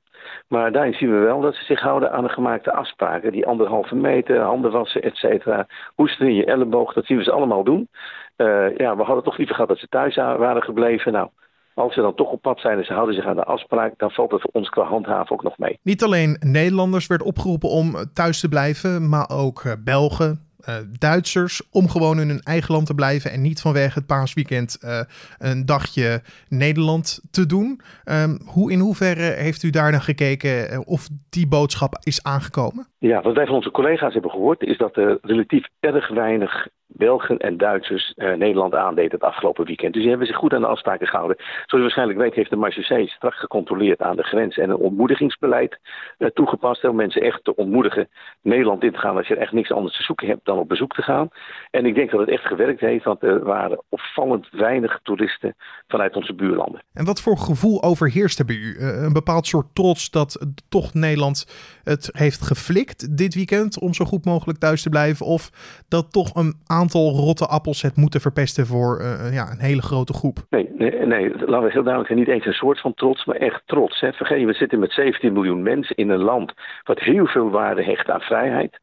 Maar 0.49 0.73
daarin 0.73 0.95
zien 0.95 1.11
we 1.11 1.19
wel 1.19 1.41
dat 1.41 1.55
ze 1.55 1.65
zich 1.65 1.81
houden 1.81 2.13
aan 2.13 2.25
de 2.25 2.29
gemaakte 2.29 2.73
afspraken. 2.73 3.33
Die 3.33 3.47
anderhalve 3.47 3.95
meter, 3.95 4.41
handen 4.41 4.71
wassen, 4.71 5.03
et 5.03 5.17
cetera. 5.17 5.67
Hoesten 5.95 6.27
in 6.27 6.35
je 6.35 6.45
elleboog, 6.45 6.93
dat 6.93 7.07
zien 7.07 7.17
we 7.17 7.23
ze 7.23 7.33
allemaal 7.33 7.65
doen. 7.65 7.89
Uh, 8.37 8.77
ja, 8.77 8.97
we 8.97 9.03
hadden 9.03 9.25
toch 9.25 9.37
liever 9.37 9.55
gehad 9.55 9.71
dat 9.71 9.79
ze 9.79 9.89
thuis 9.89 10.17
waren 10.17 10.63
gebleven. 10.63 11.13
Nou, 11.13 11.29
als 11.75 11.95
ze 11.95 12.01
dan 12.01 12.15
toch 12.15 12.31
op 12.31 12.43
pad 12.43 12.61
zijn 12.61 12.79
en 12.79 12.85
ze 12.85 12.93
houden 12.93 13.15
zich 13.15 13.27
aan 13.27 13.37
de 13.37 13.45
afspraak, 13.45 13.95
dan 13.97 14.11
valt 14.11 14.31
het 14.31 14.41
voor 14.41 14.51
ons 14.53 14.69
qua 14.69 14.83
handhaven 14.83 15.33
ook 15.33 15.43
nog 15.43 15.59
mee. 15.59 15.79
Niet 15.83 16.03
alleen 16.03 16.37
Nederlanders 16.41 17.07
werd 17.07 17.23
opgeroepen 17.23 17.69
om 17.69 17.95
thuis 18.13 18.41
te 18.41 18.49
blijven, 18.49 19.09
maar 19.09 19.31
ook 19.31 19.77
Belgen, 19.85 20.46
uh, 20.69 20.75
Duitsers 20.99 21.63
om 21.71 21.89
gewoon 21.89 22.21
in 22.21 22.29
hun 22.29 22.43
eigen 22.43 22.75
land 22.75 22.87
te 22.87 22.95
blijven 22.95 23.31
en 23.31 23.41
niet 23.41 23.61
vanwege 23.61 23.99
het 23.99 24.07
paasweekend 24.07 24.79
uh, 24.85 25.01
een 25.39 25.67
dagje 25.67 26.23
Nederland 26.49 27.21
te 27.31 27.47
doen. 27.47 27.81
Um, 28.05 28.39
hoe, 28.45 28.73
in 28.73 28.79
hoeverre 28.79 29.35
heeft 29.35 29.63
u 29.63 29.71
daar 29.71 29.91
naar 29.91 30.03
gekeken 30.03 30.87
of 30.87 31.09
die 31.29 31.47
boodschap 31.47 31.99
is 32.03 32.23
aangekomen? 32.23 32.89
Ja, 32.99 33.23
wat 33.23 33.35
wij 33.35 33.47
van 33.47 33.55
onze 33.55 33.71
collega's 33.71 34.13
hebben 34.13 34.31
gehoord 34.31 34.63
is 34.63 34.79
dat 34.79 34.97
er 34.97 35.19
relatief 35.23 35.67
erg 35.81 36.09
weinig 36.09 36.69
Belgen 36.87 37.39
en 37.39 37.57
Duitsers 37.57 38.13
uh, 38.17 38.35
Nederland 38.35 38.75
aandeed 38.75 39.13
het 39.13 39.23
afgelopen 39.23 39.65
weekend. 39.65 39.93
Dus 39.93 40.01
die 40.01 40.11
hebben 40.11 40.29
zich 40.29 40.37
goed 40.37 40.53
aan 40.53 40.61
de 40.61 40.67
afspraken 40.67 41.07
gehouden. 41.07 41.37
Zoals 41.37 41.71
je 41.71 41.81
waarschijnlijk 41.81 42.19
weet 42.19 42.35
heeft 42.35 42.51
de 42.51 42.57
Marseillais 42.57 43.13
strak 43.13 43.35
gecontroleerd 43.35 44.03
aan 44.03 44.17
de 44.17 44.23
grens 44.23 44.57
en 44.57 44.71
een 44.71 44.77
ontmoedigingsbeleid 44.77 45.79
uh, 46.19 46.29
toegepast. 46.29 46.85
Om 46.85 46.97
mensen 46.97 47.23
echt 47.23 47.45
te 47.45 47.55
ontmoedigen 47.55 48.09
Nederland 48.43 48.83
in 48.83 48.93
te 48.93 48.99
gaan 48.99 49.17
als 49.17 49.29
je 49.29 49.37
echt 49.37 49.53
niks 49.53 49.73
anders 49.73 49.97
te 49.97 50.03
zoeken 50.03 50.27
hebt 50.27 50.45
dan 50.45 50.59
op 50.59 50.69
bezoek 50.69 50.95
te 50.95 51.03
gaan. 51.03 51.29
En 51.71 51.87
ik 51.87 51.95
denk 51.95 52.11
dat 52.11 52.21
het 52.21 52.29
echt 52.29 52.47
gewerkt 52.47 52.81
heeft, 52.81 53.05
want 53.05 53.23
er 53.23 53.45
waren 53.45 53.83
opvallend 53.89 54.49
weinig 54.51 55.01
toeristen 55.03 55.55
vanuit 55.89 56.17
onze 56.17 56.35
buurlanden. 56.35 56.83
En 56.93 57.05
wat 57.05 57.21
voor 57.21 57.39
gevoel 57.39 57.83
overheerst 57.83 58.39
er 58.39 58.45
bij 58.45 58.57
u? 58.57 58.77
Uh, 58.79 59.03
een 59.03 59.13
bepaald 59.13 59.47
soort 59.47 59.75
trots 59.75 60.11
dat 60.11 60.47
toch 60.69 60.95
Nederland 60.95 61.47
het 61.85 62.11
heeft 62.13 62.43
geflikt 62.43 62.86
dit 63.17 63.35
weekend 63.35 63.81
om 63.81 63.95
zo 63.95 64.05
goed 64.05 64.25
mogelijk 64.25 64.59
thuis 64.59 64.83
te 64.83 64.89
blijven? 64.89 65.27
Of 65.27 65.51
dat 65.89 66.13
toch 66.13 66.35
een 66.35 66.55
aantal 66.67 67.13
rotte 67.13 67.47
appels 67.47 67.83
het 67.83 67.97
moeten 67.97 68.21
verpesten 68.21 68.67
voor 68.67 69.01
uh, 69.01 69.33
ja, 69.33 69.51
een 69.51 69.61
hele 69.61 69.83
grote 69.83 70.13
groep? 70.13 70.39
Nee, 70.51 70.71
nee, 70.79 71.07
nee, 71.07 71.29
laten 71.31 71.67
we 71.67 71.73
heel 71.73 71.83
duidelijk 71.83 72.07
zijn. 72.07 72.19
Niet 72.19 72.29
eens 72.29 72.47
een 72.47 72.53
soort 72.53 72.81
van 72.81 72.95
trots, 72.95 73.25
maar 73.25 73.37
echt 73.37 73.63
trots. 73.67 74.01
Hè. 74.01 74.13
Vergeet 74.13 74.41
je, 74.41 74.47
we 74.47 74.53
zitten 74.53 74.79
met 74.79 74.93
17 74.93 75.33
miljoen 75.33 75.63
mensen 75.63 75.97
in 75.97 76.11
een 76.11 76.23
land 76.23 76.53
wat 76.85 76.99
heel 76.99 77.27
veel 77.27 77.51
waarde 77.51 77.85
hecht 77.85 78.11
aan 78.11 78.21
vrijheid. 78.21 78.81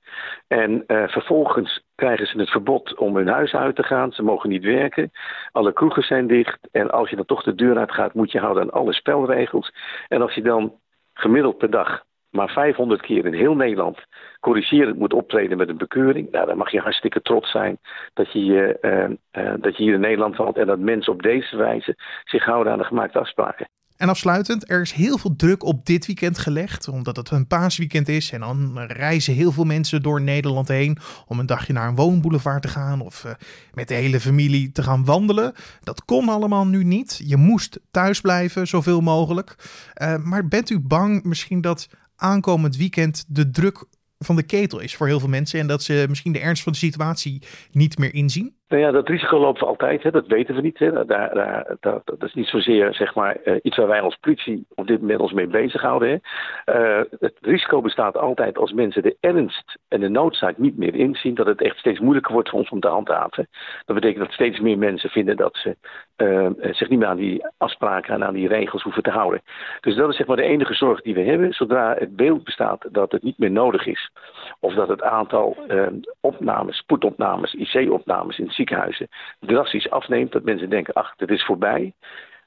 En 0.48 0.84
uh, 0.88 1.08
vervolgens 1.08 1.84
krijgen 1.96 2.28
ze 2.28 2.40
het 2.40 2.50
verbod 2.50 2.98
om 2.98 3.16
hun 3.16 3.28
huis 3.28 3.54
uit 3.54 3.76
te 3.76 3.84
gaan. 3.84 4.12
Ze 4.12 4.24
mogen 4.24 4.50
niet 4.50 4.64
werken. 4.64 5.12
Alle 5.52 5.74
kroegen 5.74 6.04
zijn 6.04 6.28
dicht. 6.28 6.60
En 6.72 6.92
als 6.92 7.10
je 7.10 7.16
dan 7.16 7.26
toch 7.26 7.44
de 7.44 7.56
deur 7.56 7.78
uit 7.78 7.92
gaat, 7.92 8.14
moet 8.14 8.32
je 8.32 8.40
houden 8.40 8.64
aan 8.64 8.72
alle 8.72 8.94
spelregels. 8.94 9.74
En 10.08 10.22
als 10.22 10.34
je 10.34 10.42
dan 10.42 10.74
gemiddeld 11.14 11.58
per 11.58 11.70
dag 11.70 12.04
maar 12.34 12.50
500 12.50 13.02
keer 13.02 13.26
in 13.26 13.34
heel 13.34 13.56
Nederland 13.56 13.98
corrigerend 14.40 14.98
moet 14.98 15.14
optreden 15.14 15.58
met 15.58 15.70
een 15.70 15.78
bekeuring. 15.78 16.32
Nou, 16.32 16.46
dan 16.46 16.58
mag 16.58 16.72
je 16.72 16.80
hartstikke 16.80 17.22
trots 17.22 17.52
zijn 17.52 17.78
dat 18.14 18.32
je, 18.32 18.78
uh, 18.82 19.44
uh, 19.44 19.54
dat 19.60 19.78
je 19.78 19.84
hier 19.84 19.94
in 19.94 20.00
Nederland 20.00 20.36
valt 20.36 20.58
en 20.58 20.68
dat 20.68 20.80
mensen 20.80 21.14
op 21.14 21.22
deze 21.22 21.58
wijze 21.58 21.96
zich 22.24 22.46
houden 22.46 22.74
aan 22.74 22.80
de 22.80 22.84
gemaakte 22.84 23.20
afspraken. 23.20 23.68
En 23.98 24.10
afsluitend, 24.10 24.70
er 24.70 24.82
is 24.82 24.92
heel 24.92 25.18
veel 25.18 25.36
druk 25.36 25.64
op 25.64 25.86
dit 25.86 26.06
weekend 26.06 26.38
gelegd, 26.38 26.88
omdat 26.88 27.16
het 27.16 27.32
een 27.32 27.48
paasweekend 27.48 28.08
is. 28.08 28.32
En 28.32 28.40
dan 28.40 28.80
reizen 28.80 29.34
heel 29.34 29.52
veel 29.52 29.64
mensen 29.64 30.02
door 30.02 30.22
Nederland 30.22 30.68
heen 30.68 30.98
om 31.28 31.40
een 31.40 31.46
dagje 31.46 31.74
naar 31.74 31.88
een 31.88 31.96
woonboulevard 31.96 32.62
te 32.62 32.68
gaan 32.68 33.02
of 33.02 33.24
uh, 33.24 33.32
met 33.74 33.88
de 33.88 33.94
hele 33.94 34.20
familie 34.20 34.72
te 34.72 34.84
gaan 34.84 35.06
wandelen. 35.06 35.54
Dat 35.82 36.06
kon 36.06 36.30
allemaal 36.30 36.66
nu 36.66 36.84
niet. 36.84 37.22
Je 37.26 37.38
moest 37.38 37.80
thuis 37.92 38.22
blijven, 38.22 38.68
zoveel 38.68 39.02
mogelijk. 39.02 39.56
Maar 40.24 40.48
bent 40.48 40.70
u 40.70 40.80
bang 40.80 41.24
misschien 41.24 41.62
dat 41.62 41.90
aankomend 42.16 42.76
weekend 42.76 43.26
de 43.28 43.50
druk 43.50 43.86
van 44.20 44.36
de 44.36 44.44
ketel 44.44 44.80
is 44.80 44.96
voor 44.96 45.08
heel 45.08 45.20
veel 45.20 45.30
mensen 45.30 45.60
en 45.60 45.68
dat 45.68 45.84
ze 45.84 46.06
misschien 46.10 46.34
de 46.34 46.40
ernst 46.40 46.64
van 46.64 46.72
de 46.72 46.78
situatie 46.78 47.42
niet 47.72 47.98
meer 47.98 48.14
inzien? 48.14 48.56
Nou 48.68 48.86
ja, 48.86 48.92
dat 48.92 49.08
risico 49.08 49.40
lopen 49.40 49.62
we 49.62 49.68
altijd, 49.68 50.04
hè. 50.04 50.12
dat 50.12 50.28
weten 50.28 50.56
we 50.56 50.62
niet. 50.62 50.80
Hè. 50.80 51.06
Daar, 51.06 51.34
daar, 51.34 51.78
dat, 52.04 52.24
is 52.24 52.34
niet 52.34 52.48
zozeer 52.48 52.94
zeg 52.94 53.16
maar, 53.16 53.38
uh, 53.46 53.56
iets 53.62 53.78
waar 53.78 53.88
wij 53.88 54.02
als 54.02 54.16
politie 54.16 54.66
op 54.76 54.88
dit 54.88 55.02
moment 55.02 55.20
ons 55.20 55.34
mee 55.34 55.48
bezighouden. 55.48 56.22
Hè. 56.66 57.00
Uh, 57.00 57.06
het 57.20 57.38
risico 57.42 57.82
bestaat 57.82 58.18
altijd 58.18 58.58
als 58.58 58.72
mensen 58.72 59.04
de 59.04 59.18
ernst 59.20 59.78
en 59.88 60.00
de 60.00 60.10
noodzaak 60.10 60.58
niet 60.58 60.78
meer 60.78 60.96
inzien, 60.96 61.36
dat 61.36 61.46
het 61.46 61.62
echt 61.62 61.78
steeds 61.78 62.00
moeilijker 62.00 62.34
wordt 62.34 62.50
voor 62.50 62.60
ons 62.60 62.70
om 62.70 62.80
te 62.80 62.88
handhaven. 62.88 63.48
Dat 63.86 63.96
betekent 63.96 64.24
dat 64.24 64.34
steeds 64.34 64.60
meer 64.60 64.78
mensen 64.78 65.10
vinden 65.10 65.38
dat 65.38 65.56
ze 65.56 65.78
uh, 66.18 66.74
zich 66.74 66.90
niet 66.90 67.00
meer 67.00 67.08
aan 67.08 67.18
die 67.18 67.46
afspraken 67.58 68.14
en 68.14 68.24
aan 68.24 68.34
die 68.34 68.48
regels 68.48 68.84
hoeven 68.84 69.04
te 69.04 69.10
houden. 69.10 69.42
Dus 69.82 69.96
dat 69.96 70.10
is 70.10 70.16
zeg 70.16 70.28
maar 70.28 70.36
de 70.36 70.44
enige 70.44 70.74
zorg 70.74 71.02
die 71.02 71.14
we 71.14 71.22
hebben. 71.22 71.54
Zodra 71.54 71.96
het 71.98 72.16
beeld 72.16 72.44
bestaat 72.44 72.86
dat 72.92 73.12
het 73.12 73.24
niet 73.24 73.38
meer 73.38 73.52
nodig 73.52 73.86
is, 73.86 74.12
of 74.60 74.74
dat 74.74 74.88
het 74.88 75.02
aantal 75.02 75.58
opnames, 76.20 76.78
spoedopnames, 76.78 77.54
IC-opnames 77.54 78.40
in 78.40 78.52
ziekenhuizen 78.54 79.08
drastisch 79.40 79.90
afneemt. 79.90 80.32
Dat 80.32 80.44
mensen 80.44 80.70
denken, 80.70 80.94
ach, 80.94 81.16
dit 81.16 81.30
is 81.30 81.46
voorbij. 81.46 81.94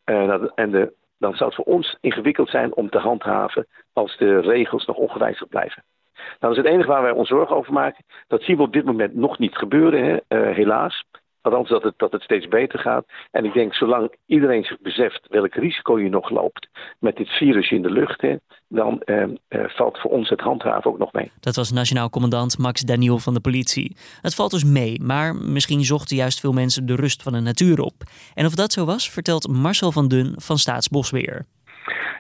Uh, 0.04 0.28
dat, 0.28 0.52
en 0.54 0.70
de, 0.70 0.92
dan 1.18 1.34
zou 1.34 1.44
het 1.44 1.64
voor 1.64 1.74
ons 1.74 1.96
ingewikkeld 2.00 2.48
zijn 2.48 2.74
om 2.74 2.90
te 2.90 2.98
handhaven 2.98 3.66
als 3.92 4.16
de 4.16 4.40
regels 4.40 4.86
nog 4.86 4.96
ongewijzigd 4.96 5.48
blijven. 5.48 5.82
Nou, 6.16 6.36
dat 6.38 6.50
is 6.50 6.56
het 6.56 6.66
enige 6.66 6.88
waar 6.88 7.02
wij 7.02 7.10
ons 7.10 7.28
zorgen 7.28 7.56
over 7.56 7.72
maken. 7.72 8.04
Dat 8.28 8.42
zien 8.42 8.56
we 8.56 8.62
op 8.62 8.72
dit 8.72 8.84
moment 8.84 9.14
nog 9.14 9.38
niet 9.38 9.56
gebeuren, 9.56 10.04
hè? 10.04 10.12
Uh, 10.12 10.54
helaas. 10.54 11.04
Althans, 11.46 11.68
dat 11.68 11.82
het, 11.82 11.94
dat 11.96 12.12
het 12.12 12.22
steeds 12.22 12.48
beter 12.48 12.78
gaat. 12.78 13.06
En 13.30 13.44
ik 13.44 13.52
denk, 13.52 13.74
zolang 13.74 14.14
iedereen 14.26 14.64
zich 14.64 14.80
beseft 14.80 15.26
welk 15.28 15.54
risico 15.54 16.00
je 16.00 16.08
nog 16.08 16.30
loopt 16.30 16.68
met 16.98 17.16
dit 17.16 17.28
virus 17.28 17.70
in 17.70 17.82
de 17.82 17.90
lucht, 17.90 18.20
hè, 18.20 18.36
dan 18.68 19.00
eh, 19.00 19.22
eh, 19.22 19.28
valt 19.48 19.98
voor 19.98 20.10
ons 20.10 20.28
het 20.28 20.40
handhaven 20.40 20.90
ook 20.90 20.98
nog 20.98 21.12
mee. 21.12 21.30
Dat 21.40 21.56
was 21.56 21.72
nationaal 21.72 22.10
commandant 22.10 22.58
Max 22.58 22.80
Daniel 22.80 23.18
van 23.18 23.34
de 23.34 23.40
politie. 23.40 23.96
Het 24.20 24.34
valt 24.34 24.50
dus 24.50 24.64
mee, 24.64 25.00
maar 25.02 25.34
misschien 25.34 25.84
zochten 25.84 26.16
juist 26.16 26.40
veel 26.40 26.52
mensen 26.52 26.86
de 26.86 26.96
rust 26.96 27.22
van 27.22 27.32
de 27.32 27.40
natuur 27.40 27.80
op. 27.80 27.94
En 28.34 28.46
of 28.46 28.54
dat 28.54 28.72
zo 28.72 28.84
was, 28.84 29.10
vertelt 29.10 29.48
Marcel 29.48 29.92
van 29.92 30.08
Dun 30.08 30.34
van 30.36 30.58
Staatsbosbeheer. 30.58 31.46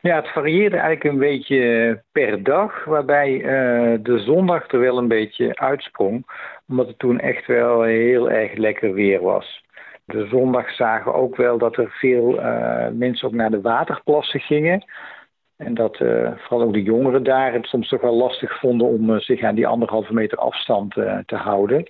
Ja, 0.02 0.16
het 0.16 0.28
varieerde 0.28 0.76
eigenlijk 0.76 1.04
een 1.04 1.18
beetje 1.18 2.02
per 2.12 2.42
dag, 2.42 2.84
waarbij 2.84 3.30
uh, 3.30 3.98
de 4.02 4.18
zondag 4.18 4.68
er 4.68 4.80
wel 4.80 4.98
een 4.98 5.08
beetje 5.08 5.56
uitsprong, 5.56 6.26
omdat 6.68 6.86
het 6.86 6.98
toen 6.98 7.20
echt 7.20 7.46
wel 7.46 7.82
heel 7.82 8.30
erg 8.30 8.54
lekker 8.54 8.92
weer 8.92 9.22
was. 9.22 9.64
De 10.04 10.26
zondag 10.26 10.70
zagen 10.70 11.12
we 11.12 11.18
ook 11.18 11.36
wel 11.36 11.58
dat 11.58 11.76
er 11.76 11.90
veel 11.90 12.38
uh, 12.38 12.88
mensen 12.92 13.28
ook 13.28 13.34
naar 13.34 13.50
de 13.50 13.60
waterplassen 13.60 14.40
gingen. 14.40 14.84
En 15.56 15.74
dat 15.74 16.00
uh, 16.00 16.30
vooral 16.36 16.66
ook 16.66 16.72
de 16.72 16.82
jongeren 16.82 17.22
daar 17.22 17.52
het 17.52 17.66
soms 17.66 17.88
toch 17.88 18.00
wel 18.00 18.16
lastig 18.16 18.58
vonden 18.58 18.86
om 18.86 19.20
zich 19.20 19.42
aan 19.42 19.54
die 19.54 19.66
anderhalve 19.66 20.14
meter 20.14 20.38
afstand 20.38 20.92
te 21.26 21.36
houden. 21.36 21.88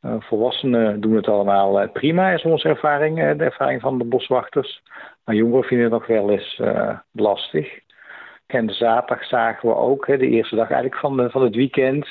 volwassenen 0.00 1.00
doen 1.00 1.16
het 1.16 1.28
allemaal 1.28 1.88
prima, 1.88 2.30
is 2.30 2.42
onze 2.42 2.68
ervaring, 2.68 3.36
de 3.36 3.44
ervaring 3.44 3.80
van 3.80 3.98
de 3.98 4.04
boswachters. 4.04 4.82
Maar 5.24 5.34
jongeren 5.34 5.64
vinden 5.64 5.84
het 5.84 5.94
nog 5.94 6.06
wel 6.06 6.30
eens 6.30 6.60
lastig. 7.12 7.80
En 8.46 8.70
zaterdag 8.70 9.26
zagen 9.26 9.68
we 9.68 9.74
ook, 9.74 10.06
hè, 10.06 10.16
de 10.16 10.28
eerste 10.28 10.56
dag 10.56 10.70
eigenlijk 10.70 11.00
van, 11.00 11.30
van 11.30 11.42
het 11.42 11.54
weekend. 11.54 12.08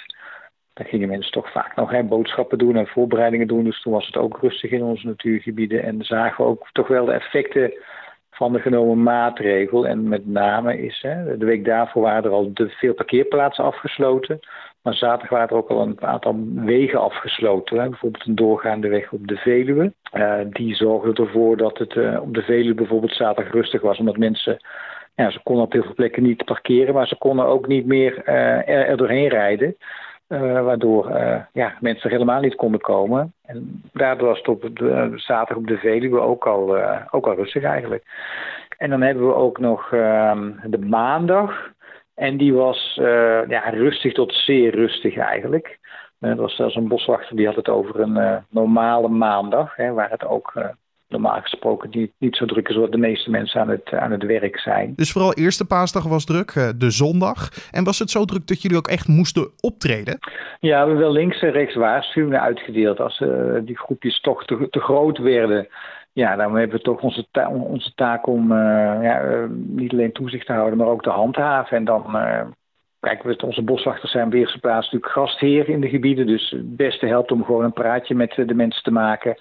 Gingen 0.86 1.10
mensen 1.10 1.32
toch 1.32 1.52
vaak 1.52 1.76
nog 1.76 1.92
hè, 1.92 2.04
boodschappen 2.04 2.58
doen 2.58 2.76
en 2.76 2.88
voorbereidingen 2.88 3.48
doen. 3.48 3.64
Dus 3.64 3.82
toen 3.82 3.94
was 3.94 4.06
het 4.06 4.18
ook 4.18 4.38
rustig 4.42 4.72
in 4.72 4.84
onze 4.84 5.08
natuurgebieden. 5.08 5.84
En 5.84 6.04
zagen 6.04 6.44
we 6.44 6.50
ook 6.50 6.68
toch 6.72 6.88
wel 6.88 7.06
de 7.06 7.12
effecten 7.12 7.74
van 8.32 8.54
de 8.54 8.60
genomen 8.60 9.04
maatregel. 9.04 9.88
En 9.88 10.08
met 10.08 10.28
name 10.28 10.82
is, 10.82 11.00
hè, 11.02 11.38
de 11.38 11.46
week 11.46 11.66
daarvoor 11.66 12.02
waren 12.02 12.24
er 12.24 12.30
al 12.30 12.54
de 12.54 12.70
veel 12.70 12.94
parkeerplaatsen 12.94 13.64
afgesloten. 13.64 14.40
Maar 14.82 14.94
zaterdag 14.94 15.30
waren 15.30 15.50
er 15.50 15.56
ook 15.56 15.70
al 15.70 15.82
een 15.82 16.02
aantal 16.02 16.36
wegen 16.56 17.00
afgesloten. 17.00 17.80
Hè. 17.80 17.90
Bijvoorbeeld 17.90 18.26
een 18.26 18.36
doorgaande 18.36 18.88
weg 18.88 19.12
op 19.12 19.28
de 19.28 19.36
Veluwe. 19.36 19.94
Uh, 20.14 20.36
die 20.50 20.76
zorgde 20.76 21.24
ervoor 21.24 21.58
dat 21.58 21.78
het 21.78 21.96
uh, 21.96 22.22
op 22.22 22.34
de 22.34 22.42
Veluwe 22.42 22.74
bijvoorbeeld 22.74 23.14
zaterdag 23.14 23.54
rustig 23.54 23.82
was. 23.82 24.00
Omdat 24.00 24.18
mensen, 24.18 24.58
ja, 25.16 25.32
ze 25.32 25.40
konden 25.44 25.66
op 25.66 25.72
heel 25.72 25.84
veel 25.84 25.94
plekken 25.94 26.24
niet 26.24 26.46
parkeren. 26.46 26.94
Maar 26.94 27.08
ze 27.08 27.18
konden 27.18 27.46
ook 27.46 27.68
niet 27.68 27.86
meer 27.86 28.24
uh, 28.28 28.70
er, 28.70 28.98
doorheen 28.98 29.28
rijden. 29.28 29.76
Waardoor 30.40 31.10
ja, 31.54 31.74
mensen 31.80 32.04
er 32.04 32.12
helemaal 32.12 32.42
niet 32.42 32.56
konden 32.56 32.80
komen. 32.82 33.34
En 33.46 33.84
daardoor 33.94 34.28
was 34.28 34.38
het 34.38 34.48
op 34.48 34.62
de, 34.62 35.12
zaterdag 35.16 35.58
op 35.58 35.68
de 35.68 35.78
Veluwe 35.78 36.20
ook 36.20 36.48
al, 36.48 36.78
ook 37.12 37.28
al 37.28 37.36
rustig 37.36 37.64
eigenlijk. 37.64 38.04
En 38.78 38.90
dan 38.90 39.02
hebben 39.02 39.28
we 39.28 39.34
ook 39.34 39.60
nog 39.60 39.94
ehm, 39.94 40.52
de 40.64 40.80
maandag. 40.80 41.70
En 42.16 42.38
die 42.38 42.54
was 42.54 43.00
ja, 43.48 43.70
rustig 43.70 44.14
tot 44.14 44.34
zeer 44.34 44.76
rustig 44.76 45.18
eigenlijk. 45.18 45.80
Er 46.20 46.36
was 46.36 46.56
zelfs 46.56 46.76
een 46.76 46.88
boswachter 46.88 47.36
die 47.36 47.46
had 47.46 47.56
het 47.56 47.70
over 47.70 48.00
een 48.00 48.44
normale 48.50 49.08
maandag, 49.08 49.76
hè, 49.76 49.94
waar 49.94 50.10
het 50.10 50.26
ook 50.26 50.54
normaal 51.12 51.42
gesproken 51.42 51.90
niet, 51.92 52.12
niet 52.18 52.36
zo 52.36 52.46
druk 52.46 52.70
is 52.70 52.76
wat 52.76 52.92
de 52.92 52.98
meeste 52.98 53.30
mensen 53.30 53.62
aan 53.62 53.70
het, 53.70 53.94
aan 53.94 54.12
het 54.12 54.24
werk 54.24 54.60
zijn. 54.60 54.94
Dus 54.96 55.12
vooral 55.12 55.34
eerste 55.34 55.66
paasdag 55.66 56.04
was 56.04 56.26
druk, 56.26 56.54
de 56.78 56.92
zondag. 56.92 57.50
En 57.72 57.84
was 57.84 58.00
het 58.00 58.10
zo 58.10 58.26
druk 58.26 58.48
dat 58.48 58.62
jullie 58.62 58.78
ook 58.78 58.88
echt 58.88 59.08
moesten 59.08 59.50
optreden? 59.60 60.20
Ja, 60.60 60.82
we 60.82 60.88
hebben 60.88 60.98
wel 60.98 61.12
links 61.12 61.42
en 61.42 61.52
rechts 61.52 61.76
waarschuwingen 61.76 62.42
uitgedeeld. 62.42 63.00
Als 63.00 63.24
die 63.64 63.78
groepjes 63.78 64.22
toch 64.22 64.46
te, 64.46 64.68
te 64.70 64.80
groot 64.80 65.18
werden, 65.18 65.68
ja, 66.14 66.36
dan 66.36 66.56
hebben 66.56 66.78
we 66.78 66.84
toch 66.84 67.02
onze, 67.02 67.28
ta 67.32 67.50
onze 67.50 67.94
taak 67.96 68.28
om 68.28 68.52
uh, 68.52 68.58
ja, 69.02 69.24
uh, 69.24 69.46
niet 69.50 69.92
alleen 69.92 70.12
toezicht 70.12 70.46
te 70.46 70.54
houden, 70.54 70.78
maar 70.78 70.88
ook 70.88 71.04
te 71.04 71.10
handhaven. 71.10 71.78
En 71.78 71.86
dan 71.86 72.04
uh, 72.16 72.42
kijken 73.00 73.30
we, 73.30 73.46
onze 73.46 73.62
boswachters 73.62 74.12
zijn 74.12 74.26
op 74.26 74.34
eerste 74.34 74.60
plaats 74.60 74.86
natuurlijk 74.86 75.12
gastheer 75.12 75.70
in 75.70 75.82
de 75.82 75.90
gebieden. 75.90 76.28
Dus 76.28 76.50
het 76.50 76.76
beste 76.76 77.06
helpt 77.06 77.32
om 77.32 77.44
gewoon 77.44 77.64
een 77.64 77.74
praatje 77.74 78.16
met 78.16 78.34
de 78.36 78.54
mensen 78.54 78.84
te 78.84 78.92
maken. 78.92 79.38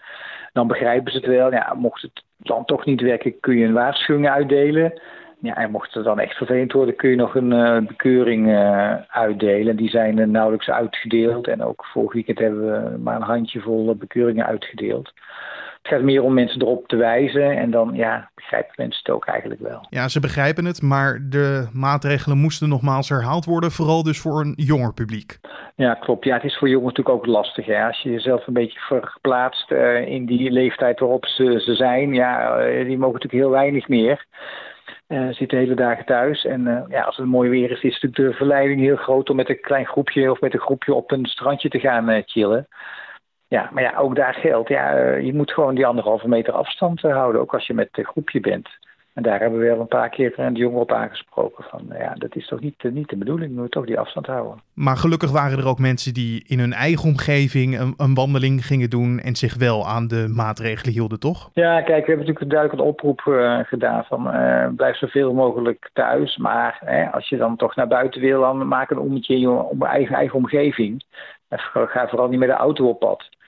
Dan 0.53 0.67
begrijpen 0.67 1.13
ze 1.13 1.19
het 1.19 1.27
wel. 1.27 1.53
Ja, 1.53 1.75
mocht 1.75 2.03
het 2.03 2.23
dan 2.37 2.65
toch 2.65 2.85
niet 2.85 3.01
werken, 3.01 3.41
kun 3.41 3.57
je 3.57 3.67
een 3.67 3.73
waarschuwing 3.73 4.29
uitdelen. 4.29 5.01
Ja, 5.41 5.57
en 5.57 5.71
mocht 5.71 5.95
het 5.95 6.05
dan 6.05 6.19
echt 6.19 6.37
vervelend 6.37 6.73
worden, 6.73 6.97
kun 6.97 7.11
je 7.11 7.17
nog 7.17 7.35
een 7.35 7.87
bekeuring 7.87 8.57
uitdelen. 9.09 9.77
Die 9.77 9.89
zijn 9.89 10.31
nauwelijks 10.31 10.71
uitgedeeld. 10.71 11.49
En 11.49 11.63
ook 11.63 11.85
vorig 11.85 12.13
weekend 12.13 12.39
hebben 12.39 12.61
we 12.61 12.99
maar 12.99 13.17
een 13.17 13.23
handjevol 13.23 13.97
bekeuringen 13.97 14.47
uitgedeeld. 14.47 15.13
Het 15.91 15.99
gaat 15.99 16.09
meer 16.09 16.23
om 16.23 16.35
mensen 16.35 16.61
erop 16.61 16.89
te 16.89 16.97
wijzen 16.97 17.57
en 17.57 17.71
dan 17.71 17.91
ja, 17.95 18.31
begrijpen 18.35 18.75
mensen 18.77 19.01
het 19.03 19.15
ook 19.15 19.27
eigenlijk 19.27 19.61
wel. 19.61 19.87
Ja, 19.89 20.09
ze 20.09 20.21
begrijpen 20.21 20.65
het, 20.65 20.83
maar 20.83 21.21
de 21.29 21.69
maatregelen 21.73 22.39
moesten 22.39 22.69
nogmaals 22.69 23.09
herhaald 23.09 23.45
worden, 23.45 23.71
vooral 23.71 24.03
dus 24.03 24.21
voor 24.21 24.41
een 24.41 24.53
jonger 24.57 24.95
publiek. 24.95 25.39
Ja, 25.75 25.95
klopt. 25.95 26.25
Ja, 26.25 26.35
het 26.35 26.45
is 26.45 26.59
voor 26.59 26.69
jongeren 26.69 26.95
natuurlijk 26.95 27.17
ook 27.17 27.27
lastig. 27.27 27.67
Hè? 27.67 27.87
Als 27.87 28.01
je 28.03 28.11
jezelf 28.11 28.47
een 28.47 28.53
beetje 28.53 28.79
verplaatst 28.81 29.71
uh, 29.71 30.07
in 30.07 30.27
die 30.27 30.51
leeftijd 30.51 31.01
waarop 31.01 31.27
ze, 31.27 31.61
ze 31.65 31.75
zijn, 31.75 32.15
ja, 32.15 32.59
uh, 32.59 32.87
die 32.87 32.99
mogen 32.99 33.15
natuurlijk 33.15 33.43
heel 33.43 33.51
weinig 33.51 33.89
meer. 33.89 34.27
Uh, 35.09 35.27
zitten 35.27 35.49
de 35.49 35.57
hele 35.57 35.75
dagen 35.75 36.05
thuis. 36.05 36.45
En 36.45 36.61
uh, 36.67 36.83
ja, 36.89 37.03
als 37.03 37.17
het 37.17 37.27
mooi 37.27 37.51
weer 37.51 37.71
is, 37.71 37.83
is 37.83 38.01
natuurlijk 38.01 38.31
de 38.31 38.37
verleiding 38.37 38.81
heel 38.81 38.97
groot 38.97 39.31
om 39.31 39.37
met 39.37 39.49
een 39.49 39.61
klein 39.61 39.87
groepje 39.87 40.31
of 40.31 40.41
met 40.41 40.55
een 40.55 40.61
groepje 40.61 40.95
op 40.95 41.11
een 41.11 41.27
strandje 41.27 41.69
te 41.69 41.81
gaan 41.81 42.11
uh, 42.11 42.23
chillen. 42.27 42.69
Ja, 43.57 43.71
maar 43.73 43.83
ja, 43.83 43.97
ook 43.97 44.17
daar 44.17 44.35
geldt, 44.35 44.69
ja, 44.69 44.99
uh, 44.99 45.21
je 45.21 45.35
moet 45.35 45.53
gewoon 45.53 45.75
die 45.75 45.87
anderhalve 45.87 46.29
meter 46.29 46.53
afstand 46.53 47.05
uh, 47.05 47.13
houden, 47.13 47.41
ook 47.41 47.55
als 47.55 47.67
je 47.67 47.75
met 47.75 47.89
een 47.93 48.05
groepje 48.05 48.41
bent. 48.41 48.69
En 49.15 49.23
daar 49.23 49.41
hebben 49.41 49.59
we 49.59 49.67
wel 49.67 49.81
een 49.81 49.89
paar 49.89 50.09
keer 50.09 50.33
de 50.37 50.53
jongen 50.53 50.81
op 50.81 50.93
aangesproken. 50.93 51.65
Van, 51.65 51.83
ja, 51.99 52.15
dat 52.15 52.37
is 52.37 52.47
toch 52.47 52.61
niet, 52.61 52.83
niet 52.83 53.09
de 53.09 53.17
bedoeling, 53.17 53.51
we 53.51 53.61
moeten 53.61 53.81
toch 53.81 53.87
die 53.87 53.99
afstand 53.99 54.27
houden. 54.27 54.63
Maar 54.75 54.97
gelukkig 54.97 55.31
waren 55.31 55.59
er 55.59 55.69
ook 55.69 55.79
mensen 55.79 56.15
die 56.15 56.45
in 56.47 56.59
hun 56.59 56.73
eigen 56.73 57.09
omgeving 57.09 57.79
een, 57.79 57.95
een 57.97 58.15
wandeling 58.15 58.67
gingen 58.67 58.91
doen 58.91 59.19
en 59.19 59.37
zich 59.37 59.57
wel 59.57 59.87
aan 59.87 60.09
de 60.09 60.33
maatregelen 60.35 60.93
hielden, 60.93 61.21
toch? 61.21 61.51
Ja, 61.53 61.75
kijk, 61.83 62.07
we 62.07 62.13
hebben 62.13 62.27
natuurlijk 62.27 62.51
duidelijk 62.51 62.81
een 62.81 62.89
oproep 62.89 63.21
uh, 63.29 63.59
gedaan 63.59 64.05
van 64.05 64.23
blijf 64.77 64.97
zoveel 64.97 65.33
mogelijk 65.33 65.91
thuis. 65.93 66.37
Maar 66.37 66.79
als 67.13 67.29
je 67.29 67.37
dan 67.37 67.57
toch 67.57 67.77
naar 67.77 67.89
buiten 67.89 68.21
wil, 68.21 68.41
dan 68.41 68.69
maak 68.69 68.91
een 68.91 68.99
ommetje 68.99 69.35
in 69.35 69.41
je 69.41 69.77
eigen, 69.81 70.15
eigen 70.15 70.37
omgeving. 70.37 71.05
Ga 71.73 72.09
vooral 72.09 72.29
niet 72.29 72.39
met 72.39 72.49
de 72.49 72.55
auto 72.55 72.89
op 72.89 72.99
pad. 72.99 73.39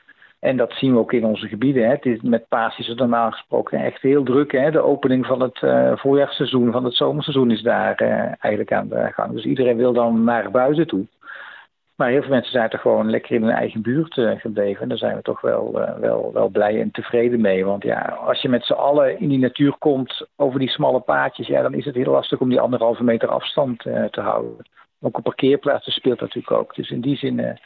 En 0.43 0.57
dat 0.57 0.73
zien 0.73 0.93
we 0.93 0.99
ook 0.99 1.13
in 1.13 1.25
onze 1.25 1.49
gebieden. 1.49 1.83
Hè. 1.83 1.89
Het 1.89 2.07
is, 2.07 2.21
met 2.21 2.49
paas 2.49 2.79
is 2.79 2.87
het 2.87 2.99
normaal 2.99 3.31
gesproken 3.31 3.85
echt 3.85 4.03
heel 4.03 4.23
druk. 4.23 4.53
Hè. 4.53 4.71
De 4.71 4.81
opening 4.81 5.27
van 5.27 5.41
het 5.41 5.63
uh, 5.63 5.93
voorjaarsseizoen, 5.97 6.73
van 6.73 6.85
het 6.85 6.95
zomerseizoen 6.95 7.51
is 7.51 7.63
daar 7.63 8.03
uh, 8.03 8.09
eigenlijk 8.39 8.73
aan 8.73 8.89
de 8.89 9.11
gang. 9.13 9.33
Dus 9.33 9.45
iedereen 9.45 9.77
wil 9.77 9.93
dan 9.93 10.25
naar 10.25 10.51
buiten 10.51 10.87
toe. 10.87 11.07
Maar 11.97 12.09
heel 12.09 12.21
veel 12.21 12.31
mensen 12.31 12.53
zijn 12.53 12.71
toch 12.71 12.81
gewoon 12.81 13.11
lekker 13.11 13.35
in 13.35 13.43
hun 13.43 13.53
eigen 13.53 13.83
buurt 13.83 14.17
uh, 14.17 14.31
gebleven. 14.41 14.83
En 14.83 14.89
daar 14.89 14.99
zijn 14.99 15.17
we 15.17 15.23
toch 15.23 15.41
wel, 15.41 15.73
wel, 16.01 16.31
wel 16.33 16.49
blij 16.49 16.81
en 16.81 16.91
tevreden 16.91 17.41
mee. 17.41 17.65
Want 17.65 17.83
ja, 17.83 18.01
als 18.01 18.43
je 18.43 18.49
met 18.49 18.65
z'n 18.65 18.73
allen 18.73 19.21
in 19.21 19.29
die 19.29 19.39
natuur 19.39 19.75
komt 19.79 20.27
over 20.37 20.59
die 20.59 20.71
smalle 20.71 21.01
paadjes... 21.01 21.47
Ja, 21.47 21.63
dan 21.63 21.75
is 21.75 21.85
het 21.85 21.95
heel 21.95 22.13
lastig 22.13 22.41
om 22.41 22.49
die 22.49 22.61
anderhalve 22.61 23.05
meter 23.05 23.29
afstand 23.29 23.79
te 24.11 24.21
houden. 24.21 24.57
Ook 25.01 25.17
op 25.17 25.25
parkeerplaatsen 25.25 25.93
speelt 25.93 26.19
dat 26.19 26.35
natuurlijk 26.35 26.63
ook. 26.63 26.75
Dus 26.75 26.91
in 26.91 27.01
die 27.01 27.17
zin 27.17 27.59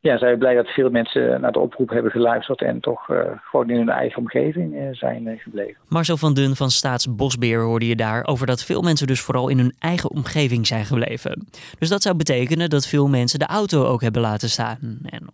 ja, 0.00 0.18
zijn 0.18 0.32
we 0.32 0.38
blij 0.38 0.54
dat 0.54 0.68
veel 0.68 0.90
mensen 0.90 1.40
naar 1.40 1.52
de 1.52 1.58
oproep 1.58 1.90
hebben 1.90 2.10
geluisterd 2.10 2.62
en 2.62 2.80
toch 2.80 3.08
uh, 3.08 3.20
gewoon 3.42 3.70
in 3.70 3.76
hun 3.76 3.88
eigen 3.88 4.18
omgeving 4.18 4.74
uh, 4.74 4.88
zijn 4.92 5.26
uh, 5.26 5.40
gebleven. 5.40 5.76
Marcel 5.88 6.16
van 6.16 6.34
Dun 6.34 6.56
van 6.56 6.70
Staatsbosbeheer 6.70 7.60
hoorde 7.60 7.86
je 7.86 7.96
daar 7.96 8.26
over 8.26 8.46
dat 8.46 8.64
veel 8.64 8.82
mensen 8.82 9.06
dus 9.06 9.20
vooral 9.20 9.48
in 9.48 9.58
hun 9.58 9.74
eigen 9.78 10.10
omgeving 10.10 10.66
zijn 10.66 10.84
gebleven. 10.84 11.48
Dus 11.78 11.88
dat 11.88 12.02
zou 12.02 12.16
betekenen 12.16 12.70
dat 12.70 12.86
veel 12.86 13.08
mensen 13.08 13.38
de 13.38 13.46
auto 13.46 13.84
ook 13.84 14.00
hebben 14.00 14.22
laten 14.22 14.48
staan. 14.48 14.98
En, 15.04 15.26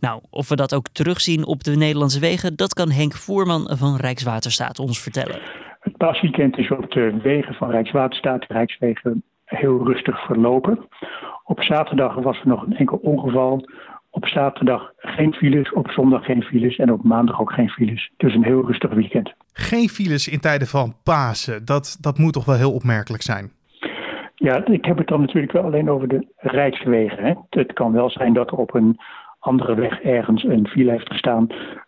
nou, 0.00 0.20
of 0.30 0.48
we 0.48 0.56
dat 0.56 0.74
ook 0.74 0.88
terugzien 0.88 1.46
op 1.46 1.64
de 1.64 1.76
Nederlandse 1.76 2.20
wegen, 2.20 2.56
dat 2.56 2.74
kan 2.74 2.90
Henk 2.90 3.12
Voerman 3.12 3.70
van 3.72 3.96
Rijkswaterstaat 3.96 4.78
ons 4.78 5.02
vertellen. 5.02 5.40
Het 5.80 5.96
paasweekend 5.96 6.58
is 6.58 6.70
op 6.70 6.90
de 6.90 7.20
wegen 7.22 7.54
van 7.54 7.70
Rijkswaterstaat, 7.70 8.40
de 8.40 8.54
Rijkswegen, 8.54 9.22
heel 9.44 9.84
rustig 9.86 10.24
verlopen. 10.24 10.78
Op 11.44 11.62
zaterdag 11.62 12.14
was 12.14 12.40
er 12.40 12.48
nog 12.48 12.66
een 12.66 12.76
enkel 12.76 12.96
ongeval 12.96 13.66
op 14.12 14.26
zaterdag 14.26 14.92
geen 14.96 15.32
files, 15.32 15.72
op 15.72 15.90
zondag 15.90 16.24
geen 16.24 16.42
files 16.42 16.76
en 16.76 16.92
op 16.92 17.02
maandag 17.02 17.40
ook 17.40 17.52
geen 17.52 17.68
files. 17.68 18.10
Dus 18.16 18.34
een 18.34 18.44
heel 18.44 18.66
rustig 18.66 18.94
weekend. 18.94 19.32
Geen 19.52 19.88
files 19.88 20.28
in 20.28 20.40
tijden 20.40 20.68
van 20.68 20.94
Pasen, 21.02 21.64
dat, 21.64 21.98
dat 22.00 22.18
moet 22.18 22.32
toch 22.32 22.44
wel 22.44 22.56
heel 22.56 22.72
opmerkelijk 22.72 23.22
zijn? 23.22 23.52
Ja, 24.34 24.66
ik 24.66 24.84
heb 24.84 24.98
het 24.98 25.06
dan 25.06 25.20
natuurlijk 25.20 25.52
wel 25.52 25.62
alleen 25.62 25.90
over 25.90 26.08
de 26.08 26.26
rijkswegen. 26.36 27.24
Hè. 27.24 27.32
Het 27.50 27.72
kan 27.72 27.92
wel 27.92 28.10
zijn 28.10 28.32
dat 28.32 28.50
er 28.50 28.56
op 28.56 28.74
een 28.74 28.98
andere 29.38 29.74
weg 29.74 30.00
ergens 30.00 30.44
een 30.44 30.68
file 30.68 30.90
heeft 30.90 31.06
gestaan. 31.06 31.46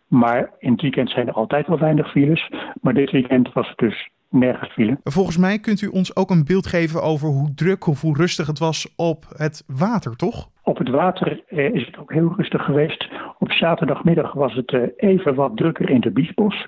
Maar 0.09 0.51
in 0.59 0.73
het 0.73 0.81
weekend 0.81 1.11
zijn 1.11 1.29
er 1.29 1.35
altijd 1.35 1.67
wel 1.67 1.79
weinig 1.79 2.11
files. 2.11 2.51
Maar 2.81 2.95
dit 2.95 3.11
weekend 3.11 3.53
was 3.53 3.69
het 3.69 3.79
dus 3.79 4.09
nergens 4.35 4.73
file. 4.73 4.99
Volgens 5.05 5.39
mij 5.39 5.59
kunt 5.59 5.81
u 5.81 5.87
ons 5.87 6.17
ook 6.17 6.31
een 6.31 6.45
beeld 6.45 6.67
geven 6.67 7.03
over 7.03 7.29
hoe 7.29 7.55
druk 7.55 7.87
of 7.87 8.01
hoe 8.01 8.17
rustig 8.17 8.47
het 8.47 8.59
was 8.59 8.95
op 8.97 9.25
het 9.37 9.65
water, 9.67 10.17
toch? 10.17 10.49
Op 10.63 10.79
het 10.79 10.89
water 10.89 11.43
eh, 11.47 11.75
is 11.75 11.87
het 11.87 11.99
ook 11.99 12.13
heel 12.13 12.33
rustig 12.37 12.65
geweest, 12.65 13.09
Op 13.39 13.53
zaterdagmiddag 13.53 14.33
was 14.33 14.55
het 14.55 14.93
even 14.97 15.35
wat 15.35 15.57
drukker 15.57 15.91
in 15.91 16.01
de 16.01 16.11
Biesbos. 16.11 16.67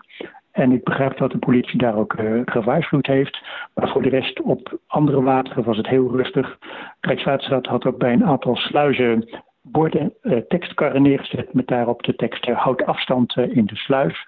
En 0.56 0.72
ik 0.72 0.84
begrijp 0.84 1.16
dat 1.18 1.30
de 1.30 1.38
politie 1.38 1.78
daar 1.78 1.96
ook 1.96 2.14
uh, 2.20 2.42
gewaarschuwd 2.44 3.06
heeft. 3.06 3.38
Maar 3.74 3.88
voor 3.88 4.02
de 4.02 4.08
rest 4.08 4.40
op 4.40 4.78
andere 4.86 5.22
wateren 5.22 5.64
was 5.64 5.76
het 5.76 5.88
heel 5.88 6.16
rustig. 6.16 6.58
Rijkswaterstaat 7.00 7.66
had 7.66 7.86
ook 7.86 7.98
bij 7.98 8.12
een 8.12 8.24
aantal 8.24 8.56
sluizen 8.56 9.28
borden, 9.62 10.12
uh, 10.22 10.36
tekstkarren 10.36 11.02
neergezet 11.02 11.54
met 11.54 11.66
daarop 11.66 12.02
de 12.02 12.16
tekst 12.16 12.48
uh, 12.48 12.58
houd 12.58 12.86
afstand 12.86 13.36
in 13.36 13.66
de 13.66 13.76
sluis. 13.76 14.26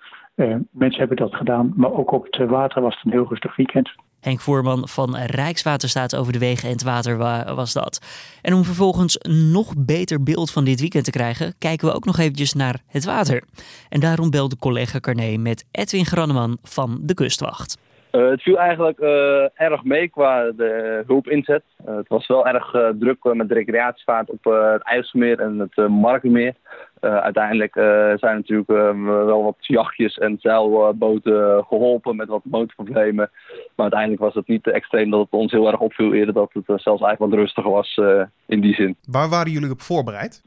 Mensen 0.70 0.98
hebben 0.98 1.16
dat 1.16 1.34
gedaan, 1.34 1.72
maar 1.76 1.92
ook 1.92 2.10
op 2.10 2.26
het 2.30 2.48
water 2.50 2.82
was 2.82 2.94
het 2.94 3.04
een 3.04 3.10
heel 3.10 3.28
rustig 3.28 3.56
weekend. 3.56 3.90
Henk 4.20 4.40
Voorman 4.40 4.88
van 4.88 5.16
Rijkswaterstaat 5.16 6.16
over 6.16 6.32
de 6.32 6.38
wegen 6.38 6.64
en 6.64 6.74
het 6.74 6.82
water 6.82 7.16
was 7.54 7.72
dat. 7.72 8.00
En 8.42 8.54
om 8.54 8.64
vervolgens 8.64 9.16
een 9.18 9.50
nog 9.52 9.74
beter 9.78 10.22
beeld 10.22 10.50
van 10.50 10.64
dit 10.64 10.80
weekend 10.80 11.04
te 11.04 11.10
krijgen, 11.10 11.54
kijken 11.58 11.88
we 11.88 11.94
ook 11.94 12.04
nog 12.04 12.18
eventjes 12.18 12.52
naar 12.52 12.80
het 12.86 13.04
water. 13.04 13.42
En 13.88 14.00
daarom 14.00 14.30
belde 14.30 14.58
collega 14.58 15.00
Carné 15.00 15.36
met 15.36 15.64
Edwin 15.70 16.04
Granneman 16.04 16.58
van 16.62 16.98
de 17.02 17.14
Kustwacht. 17.14 17.86
Uh, 18.12 18.30
het 18.30 18.42
viel 18.42 18.58
eigenlijk 18.58 19.00
uh, 19.00 19.60
erg 19.60 19.84
mee 19.84 20.08
qua 20.08 20.50
de 20.50 21.02
hulpinzet. 21.06 21.62
Uh, 21.88 21.96
het 21.96 22.08
was 22.08 22.26
wel 22.26 22.46
erg 22.46 22.70
druk 22.98 23.24
met 23.34 23.48
de 23.48 23.54
recreatievaart 23.54 24.30
op 24.30 24.44
het 24.44 24.82
IJsselmeer 24.82 25.40
en 25.40 25.58
het 25.58 25.88
Markenmeer. 25.88 26.54
Uh, 27.00 27.16
uiteindelijk 27.16 27.76
uh, 27.76 28.12
zijn 28.16 28.36
natuurlijk 28.36 28.70
uh, 28.70 29.04
wel 29.04 29.44
wat 29.44 29.56
jachtjes 29.58 30.18
en 30.18 30.36
zeilboten 30.40 31.64
geholpen 31.64 32.16
met 32.16 32.28
wat 32.28 32.44
motorproblemen. 32.44 33.30
Maar 33.74 33.90
uiteindelijk 33.90 34.20
was 34.20 34.34
het 34.34 34.48
niet 34.48 34.62
te 34.62 34.72
extreem 34.72 35.10
dat 35.10 35.20
het 35.20 35.30
ons 35.30 35.52
heel 35.52 35.66
erg 35.66 35.80
opviel 35.80 36.12
eerder 36.12 36.34
dat 36.34 36.50
het 36.52 36.64
zelfs 36.64 37.02
eigenlijk 37.02 37.18
wat 37.18 37.32
rustiger 37.32 37.70
was 37.70 38.00
in 38.46 38.60
die 38.60 38.74
zin. 38.74 38.96
Waar 39.10 39.28
waren 39.28 39.52
jullie 39.52 39.70
op 39.70 39.80
voorbereid? 39.80 40.42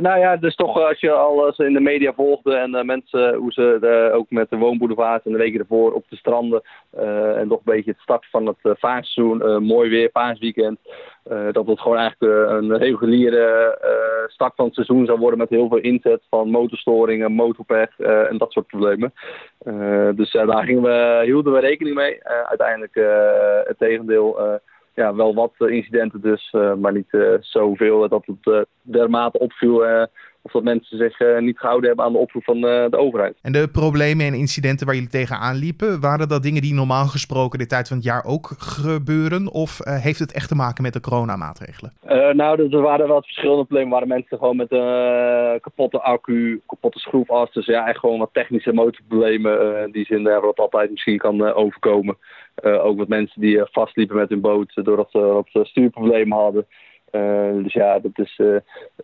nou 0.00 0.18
ja, 0.18 0.36
dus 0.36 0.54
toch 0.54 0.88
als 0.88 1.00
je 1.00 1.12
alles 1.12 1.58
in 1.58 1.72
de 1.72 1.80
media 1.80 2.12
volgde 2.12 2.54
en 2.54 2.86
mensen 2.86 3.34
hoe 3.34 3.52
ze 3.52 4.10
ook 4.14 4.30
met 4.30 4.50
de 4.50 4.56
woonboulevard 4.56 5.26
en 5.26 5.32
de 5.32 5.38
weken 5.38 5.60
ervoor 5.60 5.92
op 5.92 6.04
de 6.08 6.16
stranden 6.16 6.62
en 7.36 7.48
nog 7.48 7.58
een 7.58 7.74
beetje 7.74 7.90
het 7.90 8.00
start 8.00 8.26
van 8.30 8.46
het 8.46 8.78
vaartseizoen, 8.78 9.64
mooi 9.64 9.90
weer, 9.90 10.08
paasweekend. 10.08 10.78
Dat 11.52 11.66
het 11.66 11.80
gewoon 11.80 11.98
eigenlijk 11.98 12.50
een 12.50 12.76
reguliere 12.76 13.76
start 14.28 14.54
van 14.54 14.64
het 14.64 14.74
seizoen 14.74 15.06
zou 15.06 15.18
worden 15.18 15.38
met 15.38 15.48
heel 15.48 15.68
veel 15.68 15.78
inzet 15.78 16.22
van 16.30 16.50
motorstoringen, 16.50 17.32
motorpech 17.32 17.98
uh, 17.98 18.30
en 18.30 18.38
dat 18.38 18.52
soort 18.52 18.66
problemen. 18.66 19.12
Uh, 19.62 20.08
dus 20.14 20.32
daar 20.32 20.64
gingen 20.64 20.82
we, 20.82 21.22
hielden 21.24 21.52
we 21.52 21.60
rekening 21.60 21.96
mee. 21.96 22.14
Uh, 22.14 22.42
uiteindelijk 22.42 22.94
het 23.68 23.78
tegendeel, 23.78 24.60
ja, 24.94 25.14
wel 25.14 25.34
wat 25.34 25.52
incidenten 25.58 26.20
dus, 26.20 26.54
maar 26.80 26.92
niet 26.92 27.38
zoveel 27.40 28.08
dat 28.08 28.26
het 28.26 28.66
dermate 28.82 29.38
opviel 29.38 29.84
of 30.48 30.54
dat 30.54 30.72
mensen 30.72 30.98
zich 30.98 31.20
uh, 31.20 31.38
niet 31.38 31.58
gehouden 31.58 31.88
hebben 31.88 32.06
aan 32.06 32.12
de 32.12 32.18
oproep 32.18 32.44
van 32.44 32.56
uh, 32.56 32.62
de 32.62 32.96
overheid. 32.96 33.38
En 33.42 33.52
de 33.52 33.68
problemen 33.68 34.26
en 34.26 34.34
incidenten 34.34 34.86
waar 34.86 34.94
jullie 34.94 35.10
tegenaan 35.10 35.56
liepen, 35.56 36.00
waren 36.00 36.28
dat 36.28 36.42
dingen 36.42 36.62
die 36.62 36.74
normaal 36.74 37.06
gesproken 37.06 37.58
de 37.58 37.66
tijd 37.66 37.88
van 37.88 37.96
het 37.96 38.06
jaar 38.06 38.24
ook 38.24 38.46
gebeuren? 38.58 39.52
Of 39.52 39.80
uh, 39.80 40.02
heeft 40.02 40.18
het 40.18 40.32
echt 40.32 40.48
te 40.48 40.54
maken 40.54 40.82
met 40.82 40.92
de 40.92 41.00
coronamaatregelen? 41.00 41.92
nou, 42.32 42.72
er 42.72 42.80
waren 42.80 43.08
wel 43.08 43.22
verschillende 43.22 43.64
problemen. 43.64 43.92
Waren 43.92 44.08
mensen 44.08 44.38
gewoon 44.38 44.56
met 44.56 44.72
een 44.72 45.60
kapotte 45.60 46.00
accu, 46.00 46.60
kapotte 46.66 46.98
schroefas. 46.98 47.52
Dus 47.52 47.66
ja, 47.66 47.88
echt 47.88 47.98
gewoon 47.98 48.18
wat 48.18 48.30
technische 48.32 48.72
motorproblemen. 48.72 49.84
in 49.84 49.92
die 49.92 50.04
zin 50.04 50.22
wat 50.22 50.58
altijd 50.58 50.90
misschien 50.90 51.18
kan 51.18 51.52
overkomen. 51.52 52.16
ook 52.62 52.98
wat 52.98 53.08
mensen 53.08 53.40
die 53.40 53.60
vastliepen 53.64 54.16
met 54.16 54.28
hun 54.28 54.40
boot 54.40 54.70
doordat 54.74 55.10
ze 55.10 55.18
wat 55.18 55.66
stuurproblemen 55.66 56.38
hadden. 56.38 56.66
Uh, 57.12 57.62
dus 57.62 57.72
ja, 57.72 57.98
dat 57.98 58.18
is, 58.18 58.38
uh, 58.38 58.56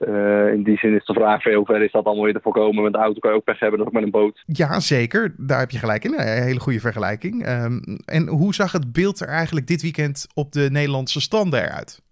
uh, 0.09 0.53
in 0.53 0.63
die 0.63 0.79
zin 0.79 0.95
is 0.95 1.05
de 1.05 1.13
vraag 1.13 1.43
veel 1.43 1.57
hoe 1.57 1.67
ver 1.67 1.83
is 1.83 1.93
dat 1.93 2.05
allemaal 2.05 2.25
weer 2.25 2.33
te 2.33 2.41
voorkomen. 2.43 2.83
Met 2.83 2.93
de 2.93 2.99
auto 2.99 3.19
kan 3.19 3.31
je 3.31 3.37
ook 3.37 3.45
pech 3.45 3.59
hebben, 3.59 3.79
dat 3.79 3.89
ook 3.89 3.95
met 3.95 4.03
een 4.03 4.11
boot. 4.11 4.43
Ja, 4.47 4.81
zeker. 4.81 5.35
Daar 5.37 5.59
heb 5.59 5.71
je 5.71 5.79
gelijk 5.79 6.05
in. 6.05 6.13
Een 6.13 6.43
hele 6.43 6.61
goede 6.61 6.81
vergelijking. 6.81 7.49
Um, 7.49 7.81
en 8.05 8.29
hoe 8.29 8.55
zag 8.55 8.73
het 8.73 8.93
beeld 8.93 9.21
er 9.21 9.29
eigenlijk 9.29 9.67
dit 9.67 9.83
weekend 9.83 10.27
op 10.35 10.53
de 10.53 10.69
Nederlandse 10.71 11.21
stranden 11.21 11.63
eruit? 11.63 12.03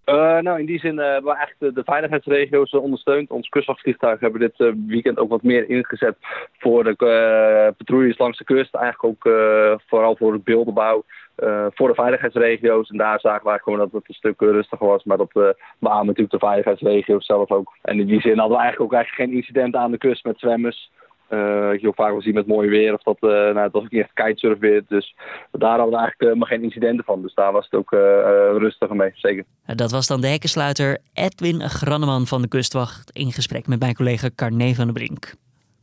nou, 0.42 0.60
in 0.60 0.66
die 0.66 0.78
zin 0.78 0.98
hebben 0.98 1.32
we 1.32 1.36
eigenlijk 1.36 1.74
de, 1.74 1.80
de 1.80 1.84
veiligheidsregio's 1.84 2.72
ondersteund. 2.72 3.30
Ons 3.30 3.48
kustvachtvliegtuig 3.48 4.20
hebben 4.20 4.40
dit 4.40 4.74
weekend 4.86 5.18
ook 5.18 5.28
wat 5.28 5.42
meer 5.42 5.70
ingezet 5.70 6.16
voor 6.58 6.84
de 6.84 7.74
patrouilles 7.76 8.18
langs 8.18 8.38
de 8.38 8.44
kust. 8.44 8.74
Eigenlijk 8.74 9.04
ook 9.04 9.34
vooral 9.86 10.16
voor 10.16 10.32
het 10.32 10.44
beeldenbouw. 10.44 11.04
Uh, 11.38 11.66
voor 11.70 11.88
de 11.88 11.94
veiligheidsregio's. 11.94 12.88
En 12.90 12.96
daar 12.96 13.20
zagen 13.20 13.46
wij 13.46 13.58
gewoon 13.58 13.78
dat 13.78 13.92
het 13.92 14.08
een 14.08 14.14
stuk 14.14 14.40
rustiger 14.40 14.86
was. 14.86 15.04
Maar 15.04 15.16
dat 15.16 15.30
uh, 15.32 15.48
beamen 15.78 16.06
natuurlijk 16.06 16.32
de 16.32 16.38
veiligheidsregio's 16.38 17.26
zelf 17.26 17.50
ook. 17.50 17.76
En 17.82 18.00
in 18.00 18.06
die 18.06 18.20
zin 18.20 18.38
hadden 18.38 18.56
we 18.56 18.62
eigenlijk 18.62 18.92
ook 18.92 18.98
eigenlijk 18.98 19.30
geen 19.30 19.38
incidenten 19.38 19.80
aan 19.80 19.90
de 19.90 19.98
kust 19.98 20.24
met 20.24 20.38
zwemmers. 20.38 20.90
Uh, 21.30 21.38
je 21.78 21.92
vaak 21.94 22.10
wel 22.10 22.22
zien 22.22 22.34
met 22.34 22.46
mooi 22.46 22.68
weer. 22.68 22.94
Of 22.94 23.02
dat, 23.02 23.20
nou, 23.20 23.58
het 23.58 23.72
was 23.72 23.82
ook 23.82 23.90
niet 23.90 24.02
echt 24.02 24.12
kitesurf 24.12 24.58
weer. 24.58 24.82
Dus 24.88 25.14
daar 25.50 25.78
hadden 25.78 25.98
we 25.98 26.02
eigenlijk 26.02 26.38
maar 26.38 26.48
geen 26.48 26.62
incidenten 26.62 27.04
van. 27.04 27.22
Dus 27.22 27.34
daar 27.34 27.52
was 27.52 27.64
het 27.64 27.74
ook 27.74 27.90
rustiger 28.58 28.96
mee, 28.96 29.10
zeker. 29.14 29.44
Dat 29.66 29.90
was 29.90 30.06
dan 30.06 30.20
de 30.20 30.26
hekkensluiter 30.26 30.98
Edwin 31.12 31.60
Granneman 31.60 32.26
van 32.26 32.42
de 32.42 32.48
Kustwacht... 32.48 33.10
in 33.10 33.32
gesprek 33.32 33.66
met 33.66 33.80
mijn 33.80 33.94
collega 33.94 34.28
Carne 34.34 34.74
van 34.74 34.84
der 34.84 34.94
Brink. 34.94 35.34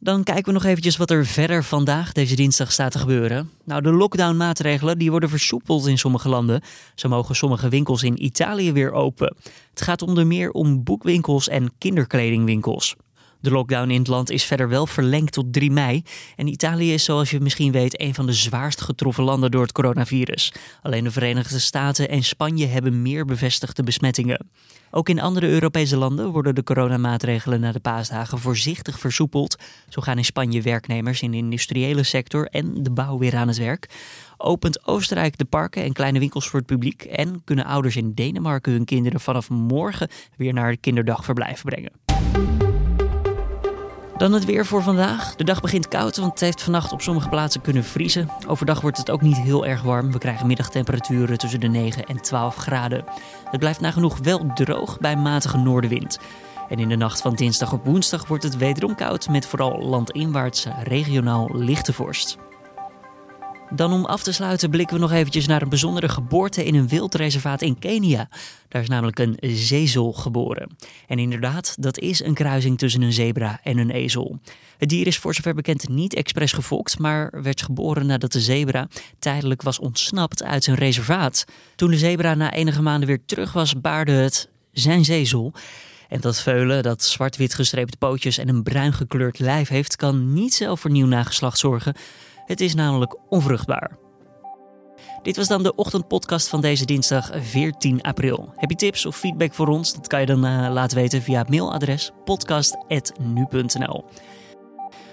Dan 0.02 0.24
kijken 0.24 0.46
we 0.46 0.52
nog 0.52 0.64
eventjes 0.64 0.98
wat 0.98 1.12
er 1.12 1.26
verder 1.26 1.64
vandaag, 1.64 2.12
deze 2.12 2.36
dinsdag, 2.36 2.72
staat 2.72 2.92
te 2.92 3.00
gebeuren. 3.00 3.50
Nou, 3.64 3.82
de 3.82 3.92
lockdown-maatregelen 3.92 4.98
die 4.98 5.12
worden 5.12 5.30
versoepeld 5.30 5.88
in 5.88 5.98
sommige 5.98 6.30
landen. 6.30 6.62
Zo 6.96 7.10
mogen 7.10 7.36
sommige 7.36 7.70
winkels 7.70 8.04
in 8.04 8.24
Italië 8.24 8.72
weer 8.72 8.92
open. 8.92 9.36
Het 9.70 9.82
gaat 9.82 10.02
onder 10.02 10.28
meer 10.28 10.52
om 10.52 10.84
boekwinkels 10.84 11.48
en 11.48 11.72
kinderkledingwinkels. 11.78 12.96
De 13.42 13.52
lockdown 13.52 13.90
in 13.90 14.00
het 14.00 14.08
land 14.08 14.30
is 14.30 14.44
verder 14.44 14.70
wel 14.70 14.88
verlengd 14.88 15.34
tot 15.34 15.54
3 15.54 15.72
mei. 15.72 16.04
En 16.36 16.48
Italië 16.48 16.94
is, 16.94 17.04
zoals 17.04 17.30
je 17.30 17.40
misschien 17.40 17.72
weet, 17.72 18.02
een 18.02 18.14
van 18.14 18.26
de 18.26 18.34
zwaarst 18.34 18.82
getroffen 18.82 19.24
landen 19.24 19.52
door 19.52 19.62
het 19.62 19.72
coronavirus. 19.72 20.54
Alleen 20.82 21.04
de 21.04 21.12
Verenigde 21.12 21.60
Staten 21.60 22.10
en 22.10 22.24
Spanje 22.24 22.66
hebben 22.66 23.02
meer 23.02 23.26
bevestigde 23.26 23.84
besmettingen. 23.84 24.48
Ook 24.92 25.10
in 25.10 25.20
andere 25.20 25.48
Europese 25.48 25.98
landen 25.98 26.32
worden 26.32 26.56
de 26.56 26.64
coronamaatregelen 26.64 27.60
na 27.60 27.72
de 27.72 27.80
paasdagen 27.80 28.40
voorzichtig 28.40 29.00
versoepeld. 29.00 29.56
Zo 29.90 30.02
gaan 30.02 30.18
in 30.18 30.26
Spanje 30.26 30.62
werknemers 30.62 31.22
in 31.22 31.32
de 31.32 31.38
industriële 31.38 32.04
sector 32.04 32.48
en 32.48 32.84
de 32.84 32.92
bouw 32.92 33.18
weer 33.18 33.36
aan 33.36 33.48
het 33.48 33.58
werk. 33.58 33.90
Opent 34.38 34.88
Oostenrijk 34.88 35.38
de 35.38 35.46
parken 35.46 35.84
en 35.84 35.94
kleine 35.94 36.20
winkels 36.20 36.48
voor 36.48 36.60
het 36.60 36.68
publiek. 36.68 37.04
En 37.04 37.42
kunnen 37.44 37.66
ouders 37.66 37.96
in 37.96 38.14
Denemarken 38.14 38.72
hun 38.72 38.86
kinderen 38.86 39.20
vanaf 39.20 39.50
morgen 39.50 40.10
weer 40.38 40.54
naar 40.54 40.70
het 40.70 40.80
kinderdagverblijf 40.80 41.64
brengen. 41.64 42.09
Dan 44.20 44.34
het 44.34 44.46
weer 44.46 44.66
voor 44.66 44.84
vandaag. 44.84 45.36
De 45.36 45.44
dag 45.44 45.62
begint 45.62 45.88
koud, 45.88 46.18
want 46.18 46.32
het 46.32 46.40
heeft 46.40 46.62
vannacht 46.62 46.92
op 46.92 47.02
sommige 47.02 47.30
plaatsen 47.30 47.62
kunnen 47.62 47.84
vriezen. 47.84 48.30
Overdag 48.48 48.82
wordt 48.82 48.98
het 48.98 49.10
ook 49.10 49.22
niet 49.22 49.38
heel 49.38 49.66
erg 49.66 49.82
warm. 49.82 50.12
We 50.12 50.18
krijgen 50.18 50.48
middagtemperaturen 50.48 51.38
tussen 51.38 51.60
de 51.60 51.68
9 51.68 52.04
en 52.04 52.22
12 52.22 52.56
graden. 52.56 53.04
Het 53.44 53.60
blijft 53.60 53.80
nagenoeg 53.80 54.18
wel 54.18 54.52
droog 54.54 55.00
bij 55.00 55.16
matige 55.16 55.58
noordenwind. 55.58 56.20
En 56.70 56.80
in 56.80 56.90
de 56.90 56.96
nacht 56.96 57.22
van 57.22 57.36
dinsdag 57.36 57.74
op 57.74 57.86
woensdag 57.86 58.28
wordt 58.28 58.44
het 58.44 58.58
wederom 58.58 58.96
koud 58.96 59.30
met 59.30 59.46
vooral 59.46 59.80
landinwaarts 59.82 60.68
regionaal 60.84 61.50
lichte 61.54 61.94
vorst. 61.94 62.38
Dan 63.72 63.94
om 63.94 64.06
af 64.06 64.24
te 64.24 64.32
sluiten 64.32 64.70
blikken 64.70 64.96
we 64.96 65.02
nog 65.02 65.12
eventjes 65.12 65.48
naar 65.48 65.62
een 65.62 65.70
bijzondere 65.70 66.10
geboorte 66.10 66.66
in 66.66 66.76
een 66.76 66.88
wildreservaat 66.88 67.62
in 67.62 67.80
Kenia. 67.80 68.30
Daar 68.68 68.82
is 68.82 68.88
namelijk 68.88 69.20
een 69.20 69.38
zezel 69.42 70.14
geboren. 70.14 70.70
En 71.08 71.20
inderdaad, 71.20 71.76
dat 71.80 72.00
is 72.00 72.24
een 72.24 72.34
kruising 72.34 72.78
tussen 72.78 73.02
een 73.02 73.14
zebra 73.14 73.60
en 73.64 73.78
een 73.78 73.90
ezel. 73.90 74.40
Het 74.78 74.90
dier 74.90 75.08
is 75.08 75.18
voor 75.18 75.36
zover 75.36 75.54
bekend 75.54 75.90
niet 75.90 76.14
expres 76.14 76.52
gefokt, 76.52 77.00
maar 77.00 77.42
werd 77.44 77.62
geboren 77.62 78.06
nadat 78.06 78.32
de 78.32 78.42
zebra 78.42 78.88
tijdelijk 79.20 79.62
was 79.62 79.80
ontsnapt 79.80 80.44
uit 80.44 80.64
zijn 80.64 80.78
reservaat. 80.78 81.46
Toen 81.76 81.92
de 81.92 81.98
zebra 81.98 82.34
na 82.34 82.54
enige 82.54 82.82
maanden 82.82 83.08
weer 83.08 83.26
terug 83.26 83.54
was, 83.54 83.82
baarde 83.82 84.12
het 84.12 84.50
zijn 84.72 85.06
zezel. 85.06 85.54
En 86.08 86.22
dat 86.22 86.42
veulen, 86.42 86.84
dat 86.84 87.04
zwart-wit 87.04 87.54
gestreepte 87.54 87.98
pootjes 87.98 88.38
en 88.38 88.50
een 88.50 88.64
bruin 88.64 88.94
gekleurd 88.94 89.40
lijf 89.40 89.68
heeft, 89.68 89.96
kan 89.96 90.34
niet 90.34 90.54
zelf 90.54 90.80
voor 90.80 90.92
nieuw 90.92 91.08
nageslacht 91.08 91.58
zorgen. 91.58 91.96
Het 92.50 92.62
is 92.62 92.76
namelijk 92.76 93.18
onvruchtbaar. 93.28 93.98
Dit 95.22 95.38
was 95.38 95.48
dan 95.48 95.64
de 95.64 95.76
ochtendpodcast 95.76 96.48
van 96.48 96.62
deze 96.62 96.86
dinsdag 96.86 97.32
14 97.34 98.02
april. 98.02 98.54
Heb 98.56 98.70
je 98.70 98.76
tips 98.76 99.06
of 99.06 99.18
feedback 99.18 99.54
voor 99.54 99.68
ons? 99.68 99.94
Dat 99.94 100.08
kan 100.08 100.20
je 100.20 100.26
dan 100.26 100.46
uh, 100.46 100.70
laten 100.72 100.98
weten 100.98 101.22
via 101.22 101.40
het 101.40 101.50
mailadres 101.50 102.12
podcast.nu.nl. 102.26 104.06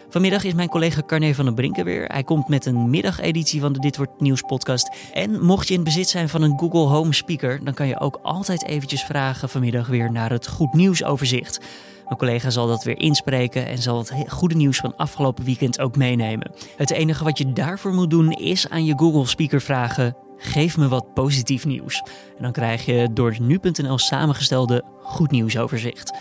Vanmiddag 0.09 0.45
is 0.45 0.55
mijn 0.55 0.69
collega 0.69 1.03
Carne 1.07 1.35
van 1.35 1.45
den 1.45 1.55
Brinken 1.55 1.85
weer. 1.85 2.05
Hij 2.05 2.23
komt 2.23 2.49
met 2.49 2.67
een 2.67 2.91
middageditie 2.91 3.61
van 3.61 3.73
de 3.73 3.79
Dit 3.79 3.97
Wordt 3.97 4.21
Nieuws 4.21 4.41
podcast. 4.41 4.97
En 5.13 5.45
mocht 5.45 5.69
je 5.69 5.75
in 5.75 5.85
bezit 5.85 6.09
zijn 6.09 6.29
van 6.29 6.43
een 6.43 6.59
Google 6.59 6.87
Home 6.87 7.15
speaker... 7.15 7.65
dan 7.65 7.75
kan 7.75 7.87
je 7.87 8.01
ook 8.01 8.19
altijd 8.23 8.65
eventjes 8.67 9.05
vragen 9.05 9.49
vanmiddag 9.49 9.87
weer 9.87 10.13
naar 10.13 10.31
het 10.31 10.49
Goed 10.49 10.73
Nieuws 10.73 11.05
overzicht. 11.05 11.59
Mijn 12.05 12.19
collega 12.19 12.51
zal 12.51 12.67
dat 12.67 12.85
weer 12.85 12.99
inspreken 12.99 13.67
en 13.67 13.79
zal 13.79 13.99
het 13.99 14.13
goede 14.29 14.55
nieuws 14.55 14.79
van 14.79 14.97
afgelopen 14.97 15.45
weekend 15.45 15.81
ook 15.81 15.97
meenemen. 15.97 16.53
Het 16.77 16.91
enige 16.91 17.25
wat 17.25 17.39
je 17.39 17.53
daarvoor 17.53 17.93
moet 17.93 18.11
doen 18.11 18.33
is 18.33 18.69
aan 18.69 18.85
je 18.85 18.99
Google 18.99 19.27
Speaker 19.27 19.61
vragen: 19.61 20.17
geef 20.37 20.77
me 20.77 20.89
wat 20.89 21.15
positief 21.15 21.65
nieuws. 21.65 22.03
En 22.37 22.43
dan 22.43 22.53
krijg 22.53 22.85
je 22.85 23.09
door 23.13 23.37
nu.nl 23.41 23.99
samengestelde 23.99 24.85
goed 25.03 25.31
nieuwsoverzicht. 25.31 26.13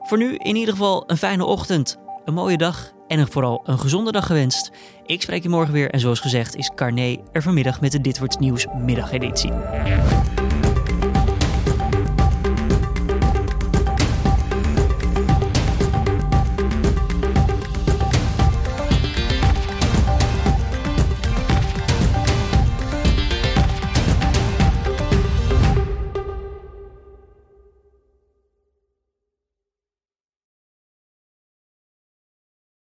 Voor 0.00 0.18
nu 0.18 0.34
in 0.34 0.56
ieder 0.56 0.74
geval 0.74 1.04
een 1.06 1.16
fijne 1.16 1.44
ochtend 1.44 1.98
een 2.24 2.34
mooie 2.34 2.56
dag 2.56 2.93
en 3.06 3.28
vooral 3.28 3.62
een 3.64 3.78
gezonde 3.78 4.12
dag 4.12 4.26
gewenst. 4.26 4.70
Ik 5.06 5.22
spreek 5.22 5.42
je 5.42 5.48
morgen 5.48 5.74
weer 5.74 5.90
en 5.90 6.00
zoals 6.00 6.20
gezegd 6.20 6.56
is 6.56 6.70
Carné 6.74 7.16
er 7.32 7.42
vanmiddag 7.42 7.80
met 7.80 7.92
de 7.92 8.00
Dit 8.00 8.18
Wordt 8.18 8.40
Nieuws 8.40 8.66
middageditie. 8.78 9.52